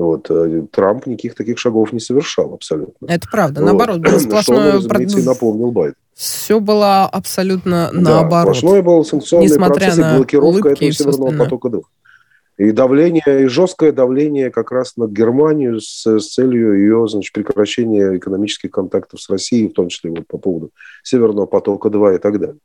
[0.00, 0.30] Вот.
[0.30, 3.06] Э, Трамп никаких таких шагов не совершал абсолютно.
[3.06, 3.60] Это правда.
[3.60, 3.66] Вот.
[3.66, 4.80] Наоборот, было сплошное...
[4.80, 5.94] Что он, и напомнил Байден.
[6.14, 8.30] Все было абсолютно наоборот.
[8.30, 11.82] Да, сплошной был санкционный Несмотря процесс на и блокировка этого Северного потока-2.
[12.58, 18.16] И давление, и жесткое давление как раз на Германию с, с целью ее значит, прекращения
[18.16, 20.70] экономических контактов с Россией, в том числе вот по поводу
[21.02, 22.58] Северного потока-2 и так далее.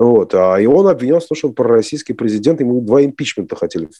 [0.00, 0.34] Вот.
[0.34, 3.90] А и он обвинял в том, что он пророссийский президент, ему два импичмента хотели.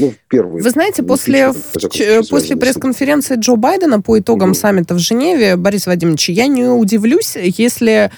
[0.00, 0.60] Ну, первый.
[0.60, 4.58] Вы знаете, после, в, после пресс-конференции Джо Байдена по итогам угу.
[4.58, 8.10] саммита в Женеве, Борис Вадимович, я не удивлюсь, если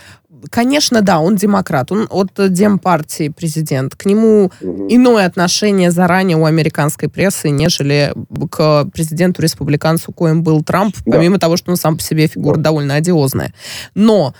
[0.50, 3.96] Конечно, да, он демократ, он от демпартии президент.
[3.96, 4.86] К нему угу.
[4.88, 8.12] иное отношение заранее у американской прессы, нежели
[8.50, 11.12] к президенту-республиканцу, коим был Трамп, да.
[11.12, 12.64] помимо того, что он сам по себе фигура да.
[12.64, 13.54] довольно одиозная.
[13.94, 14.34] Но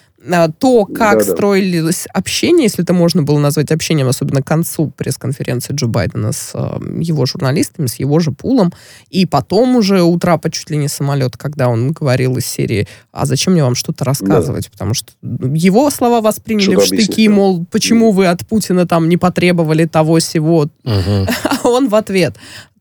[0.59, 1.33] то, как Да-да.
[1.33, 6.53] строилось общение, если это можно было назвать общением, особенно к концу пресс-конференции Джо Байдена с
[6.55, 8.72] э, его журналистами, с его же пулом,
[9.11, 13.27] и потом уже у Трапа чуть ли не самолет, когда он говорил из серии, а
[13.27, 14.70] зачем мне вам что-то рассказывать, да.
[14.72, 19.09] потому что его слова восприняли что в штыки, объяснить, мол, почему вы от Путина там
[19.09, 20.70] не потребовали того всего, угу.
[20.85, 22.37] а он в ответ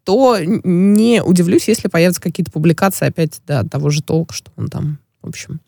[0.06, 5.00] то не удивлюсь, если появятся какие-то публикации опять да, того же толка, что он там,
[5.22, 5.60] в общем,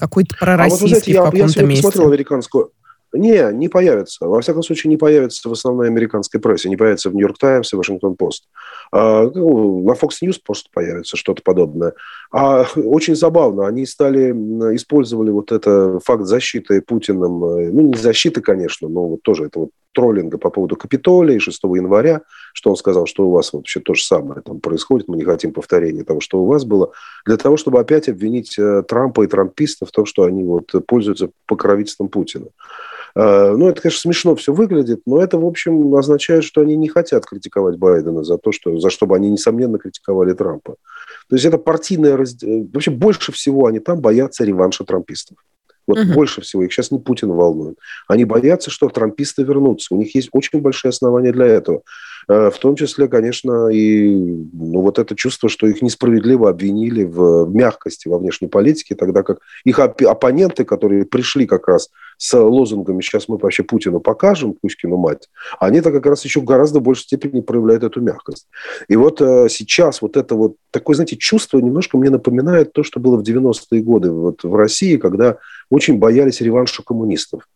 [0.00, 1.82] какой-то пророссийский а вот, знаете, в каком-то я, я месте.
[1.84, 2.72] посмотрел американскую...
[3.12, 4.26] Не, не появится.
[4.26, 6.68] Во всяком случае, не появится в основной американской прессе.
[6.68, 8.44] Не появится в Нью-Йорк Таймс и Вашингтон Пост.
[8.92, 11.94] А, ну, на Fox News просто появится что-то подобное.
[12.32, 14.30] А очень забавно, они стали,
[14.76, 19.58] использовали вот это факт защиты Путиным, э, ну, не защиты, конечно, но вот тоже это
[19.60, 22.22] вот троллинга по поводу Капитолия 6 января,
[22.52, 25.52] что он сказал, что у вас вообще то же самое там происходит, мы не хотим
[25.52, 26.92] повторения того, что у вас было,
[27.26, 31.30] для того, чтобы опять обвинить э, Трампа и трампистов в том, что они вот пользуются
[31.46, 32.46] покровительством Путина.
[33.14, 36.88] Э, ну, это, конечно, смешно все выглядит, но это, в общем, означает, что они не
[36.88, 40.76] хотят критиковать Байдена за то, что, за что бы они, несомненно, критиковали Трампа.
[41.28, 42.16] То есть это партийное...
[42.16, 42.36] Раз...
[42.42, 45.38] Э, больше всего они там боятся реванша трампистов.
[45.86, 46.12] Вот угу.
[46.12, 47.78] больше всего их сейчас не Путин волнует.
[48.08, 49.94] Они боятся, что трамписты вернутся.
[49.94, 51.82] У них есть очень большие основания для этого.
[52.28, 54.10] Э, в том числе, конечно, и
[54.52, 59.38] ну, вот это чувство, что их несправедливо обвинили в мягкости во внешней политике, тогда как
[59.64, 65.28] их оппоненты, которые пришли как раз с лозунгами «сейчас мы вообще Путину покажем, Кузькину мать»,
[65.58, 68.46] они-то как раз еще в гораздо большей степени проявляют эту мягкость.
[68.88, 73.00] И вот э, сейчас вот это вот такое, знаете, чувство немножко мне напоминает то, что
[73.00, 75.38] было в 90-е годы вот в России, когда
[75.70, 77.48] очень боялись реванша коммунистов.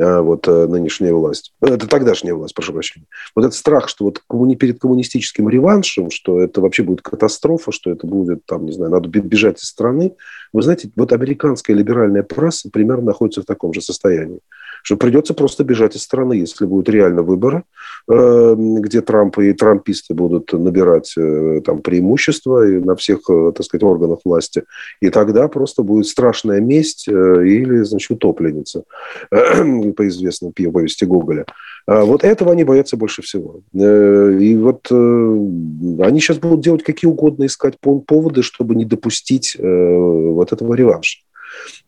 [0.00, 1.52] А, вот э, нынешняя власть.
[1.60, 3.06] Это тогдашняя власть, прошу прощения.
[3.34, 7.90] Вот этот страх, что вот коммуни, перед коммунистическим реваншем, что это вообще будет катастрофа, что
[7.90, 10.14] это будет, там, не знаю, надо бежать из страны.
[10.54, 14.40] Вы знаете, вот американская либеральная пресса примерно находится в таком же состоянии
[14.82, 17.64] что придется просто бежать из страны, если будут реально выборы,
[18.10, 23.84] э, где Трамп и трамписты будут набирать э, там преимущества на всех, э, так сказать,
[23.84, 24.64] органах власти.
[25.00, 28.84] И тогда просто будет страшная месть или, значит, утопленница
[29.30, 31.46] по известной повести Гоголя.
[31.86, 33.60] А вот этого они боятся больше всего.
[33.72, 40.74] И вот они сейчас будут делать какие угодно, искать поводы, чтобы не допустить вот этого
[40.74, 41.20] реванша.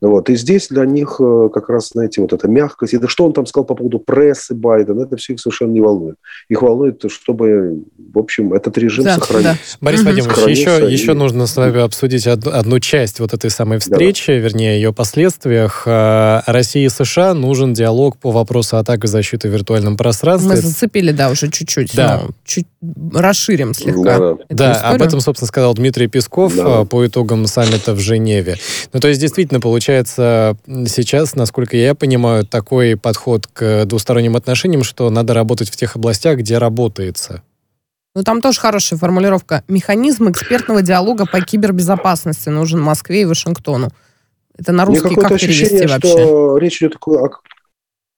[0.01, 0.29] Вот.
[0.31, 2.95] И здесь для них э, как раз, знаете, вот эта мягкость.
[2.95, 6.17] Это что он там сказал по поводу прессы Байдена, это все их совершенно не волнует.
[6.49, 9.45] Их волнует, чтобы, в общем, этот режим да, сохранить.
[9.45, 9.57] Да.
[9.81, 10.11] Борис угу.
[10.11, 10.93] Вадимович, еще, и...
[10.93, 14.39] еще нужно с вами обсудить одну часть вот этой самой встречи, да.
[14.39, 15.85] вернее, ее последствиях.
[15.87, 20.51] Э, России и США нужен диалог по вопросу атак и защиты в виртуальном пространстве.
[20.51, 21.95] Мы зацепили, да, уже чуть-чуть.
[21.95, 22.23] Да.
[22.45, 22.67] чуть
[23.12, 24.18] расширим слегка.
[24.18, 24.80] Да, да.
[24.80, 26.83] об этом, собственно, сказал Дмитрий Песков да.
[26.83, 28.57] Э, по итогам саммита в Женеве.
[28.93, 35.11] Ну, то есть, действительно, получается, сейчас, насколько я понимаю, такой подход к двусторонним отношениям, что
[35.11, 37.43] надо работать в тех областях, где работается.
[38.14, 39.64] Ну, там тоже хорошая формулировка.
[39.68, 43.91] Механизм экспертного диалога по кибербезопасности нужен Москве и Вашингтону.
[44.59, 46.11] Это на русский как перевести вообще?
[46.11, 47.30] что речь идет о...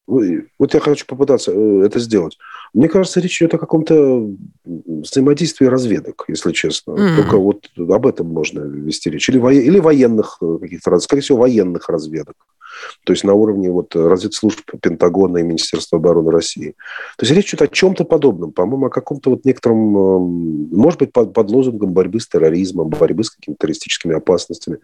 [0.07, 2.37] Вот я хочу попытаться э, это сделать.
[2.75, 4.29] Мне кажется, речь идет о каком-то
[4.65, 6.93] взаимодействии разведок, если честно.
[6.93, 7.17] Mm.
[7.17, 9.29] Только вот об этом можно вести речь.
[9.29, 9.53] Или, во...
[9.53, 12.35] или военных э, каких-то, скорее всего, военных разведок.
[13.05, 16.75] То есть на уровне вот разведслужб Пентагона и Министерства обороны России.
[17.17, 18.51] То есть речь идет о чем-то подобном.
[18.51, 23.23] По-моему, о каком-то вот некотором, эм, может быть, под, под лозунгом борьбы с терроризмом, борьбы
[23.23, 24.79] с какими-то террористическими опасностями.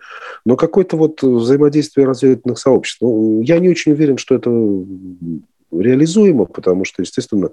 [0.45, 3.01] Но какое-то вот взаимодействие разведывательных сообществ.
[3.01, 4.51] Ну, я не очень уверен, что это
[5.73, 7.51] реализуемо, потому что, естественно,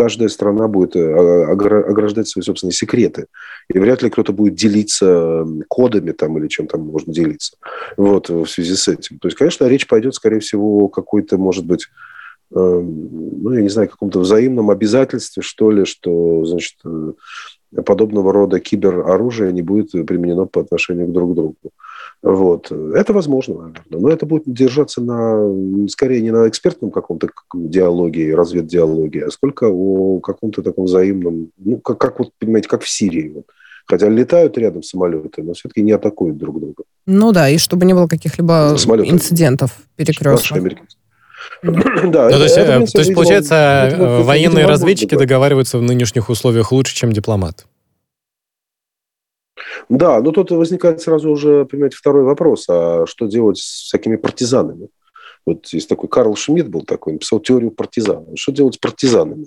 [0.00, 3.26] каждая страна будет э, ограждать свои собственные секреты.
[3.68, 7.56] И вряд ли кто-то будет делиться кодами там или чем там можно делиться
[7.98, 9.18] вот, в связи с этим.
[9.18, 11.84] То есть, конечно, речь пойдет, скорее всего, о какой-то, может быть,
[12.54, 17.12] эм, ну, я не знаю, каком-то взаимном обязательстве, что ли, что, значит, э,
[17.84, 21.56] подобного рода кибероружие не будет применено по отношению к друг другу.
[22.22, 22.70] Вот.
[22.70, 23.84] Это возможно, наверное.
[23.90, 30.20] Но это будет держаться на, скорее не на экспертном каком-то диалоге, разведдиалоге, а сколько о
[30.20, 33.32] каком-то таком взаимном, ну, как, как вот, понимаете, как в Сирии.
[33.34, 33.44] Вот.
[33.86, 36.84] Хотя летают рядом самолеты, но все-таки не атакуют друг друга.
[37.06, 39.10] Ну да, и чтобы не было каких-либо Самолеты.
[39.10, 40.78] инцидентов перекрестных.
[41.62, 46.72] да, ну, то есть, это, то есть получается, это, военные разведчики договариваются в нынешних условиях
[46.72, 47.66] лучше, чем дипломат?
[49.88, 52.66] Да, но тут возникает сразу уже, понимаете, второй вопрос.
[52.68, 54.88] А что делать с всякими партизанами?
[55.46, 58.26] Вот есть такой Карл Шмидт был такой, написал теорию партизан.
[58.36, 59.46] Что делать с партизанами,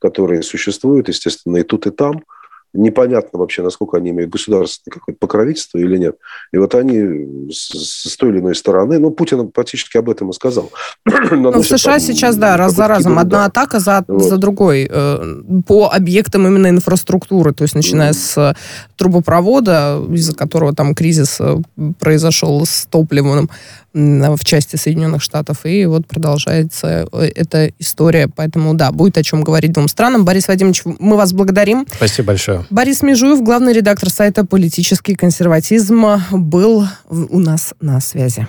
[0.00, 2.22] которые существуют, естественно, и тут, и там–
[2.74, 6.16] непонятно вообще, насколько они имеют государственное какое-то покровительство или нет.
[6.52, 10.32] И вот они с, с той или иной стороны, ну, Путин практически об этом и
[10.32, 10.70] сказал.
[11.30, 14.22] Но в США там, сейчас, да, раз за разом, одна атака за, вот.
[14.22, 18.14] за другой э, по объектам именно инфраструктуры, то есть начиная mm.
[18.14, 18.56] с
[18.96, 21.56] трубопровода, из-за которого там кризис э,
[22.00, 23.48] произошел с топливом,
[23.94, 25.64] в части Соединенных Штатов.
[25.64, 28.28] И вот продолжается э, эта история.
[28.28, 30.24] Поэтому, да, будет о чем говорить двум странам.
[30.24, 31.86] Борис Вадимович, мы вас благодарим.
[31.90, 32.66] Спасибо большое.
[32.70, 38.48] Борис Межуев, главный редактор сайта «Политический консерватизм», был у нас на связи.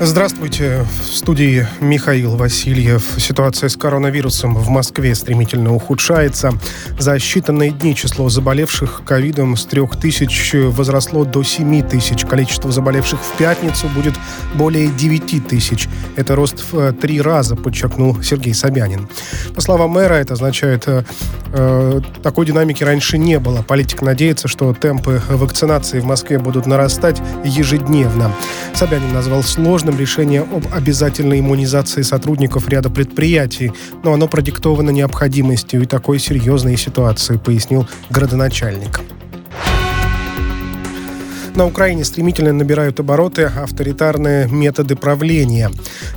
[0.00, 0.86] Здравствуйте.
[1.02, 3.02] В студии Михаил Васильев.
[3.16, 6.52] Ситуация с коронавирусом в Москве стремительно ухудшается.
[7.00, 12.24] За считанные дни число заболевших ковидом с 3 тысяч возросло до 7 тысяч.
[12.24, 14.14] Количество заболевших в пятницу будет
[14.54, 15.88] более 9 тысяч.
[16.14, 19.08] Это рост в три раза, подчеркнул Сергей Собянин.
[19.56, 21.02] По словам мэра, это означает, э,
[21.52, 23.62] э такой динамики раньше не было.
[23.62, 28.32] Политик надеется, что темпы вакцинации в Москве будут нарастать ежедневно.
[28.74, 33.72] Собянин назвал сложным возможным решение об обязательной иммунизации сотрудников ряда предприятий,
[34.04, 39.00] но оно продиктовано необходимостью и такой серьезной ситуации, пояснил градоначальник.
[41.54, 45.70] На Украине стремительно набирают обороты авторитарные методы правления.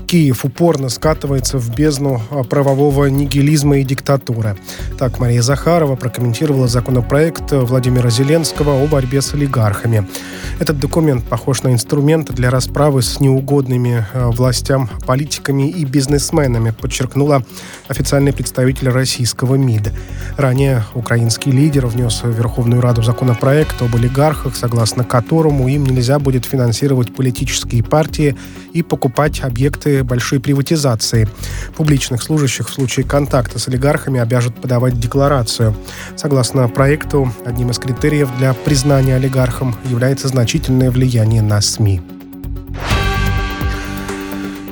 [0.05, 4.57] Киев упорно скатывается в бездну правового нигилизма и диктатуры.
[4.99, 10.07] Так Мария Захарова прокомментировала законопроект Владимира Зеленского о борьбе с олигархами.
[10.59, 17.43] Этот документ похож на инструмент для расправы с неугодными э, властям политиками и бизнесменами, подчеркнула
[17.87, 19.91] официальный представитель российского МИД.
[20.37, 25.20] Ранее украинский лидер внес в Верховную Раду законопроект об олигархах, согласно которому
[25.67, 28.35] им нельзя будет финансировать политические партии
[28.73, 31.27] и покупать объекты большой приватизации.
[31.75, 35.75] Публичных служащих в случае контакта с олигархами обяжут подавать декларацию.
[36.15, 42.01] Согласно проекту, одним из критериев для признания олигархом является значительное влияние на СМИ.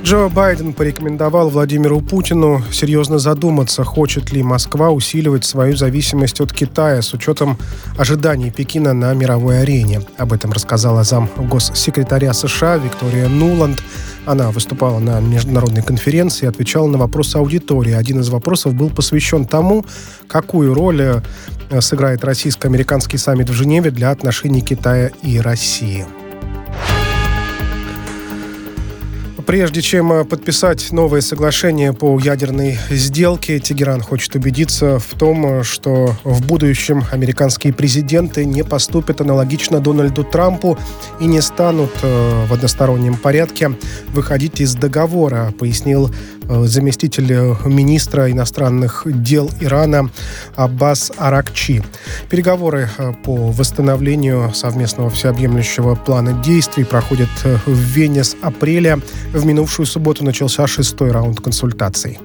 [0.09, 7.03] Джо Байден порекомендовал Владимиру Путину серьезно задуматься, хочет ли Москва усиливать свою зависимость от Китая
[7.03, 7.59] с учетом
[7.95, 10.01] ожиданий Пекина на мировой арене.
[10.17, 13.83] Об этом рассказала зам госсекретаря США Виктория Нуланд.
[14.25, 17.93] Она выступала на международной конференции и отвечала на вопросы аудитории.
[17.93, 19.85] Один из вопросов был посвящен тому,
[20.27, 21.21] какую роль
[21.69, 26.07] э, сыграет российско-американский саммит в Женеве для отношений Китая и России.
[29.49, 35.63] Прежде чем э, подписать новое соглашение по ядерной сделке, Тегеран хочет убедиться в том, э,
[35.63, 40.77] что в будущем американские президенты не поступят аналогично Дональду Трампу
[41.19, 43.71] и не станут э, в одностороннем порядке
[44.09, 46.11] выходить из договора, пояснил
[46.49, 50.09] заместитель министра иностранных дел Ирана
[50.55, 51.83] Аббас Аракчи.
[52.29, 52.89] Переговоры
[53.23, 57.29] по восстановлению совместного всеобъемлющего плана действий проходят
[57.65, 58.99] в Вене с апреля.
[59.33, 62.19] В минувшую субботу начался шестой раунд консультаций.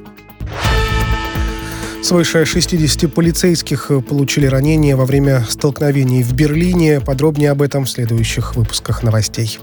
[2.02, 7.00] Свыше 60 полицейских получили ранения во время столкновений в Берлине.
[7.00, 9.58] Подробнее об этом в следующих выпусках новостей.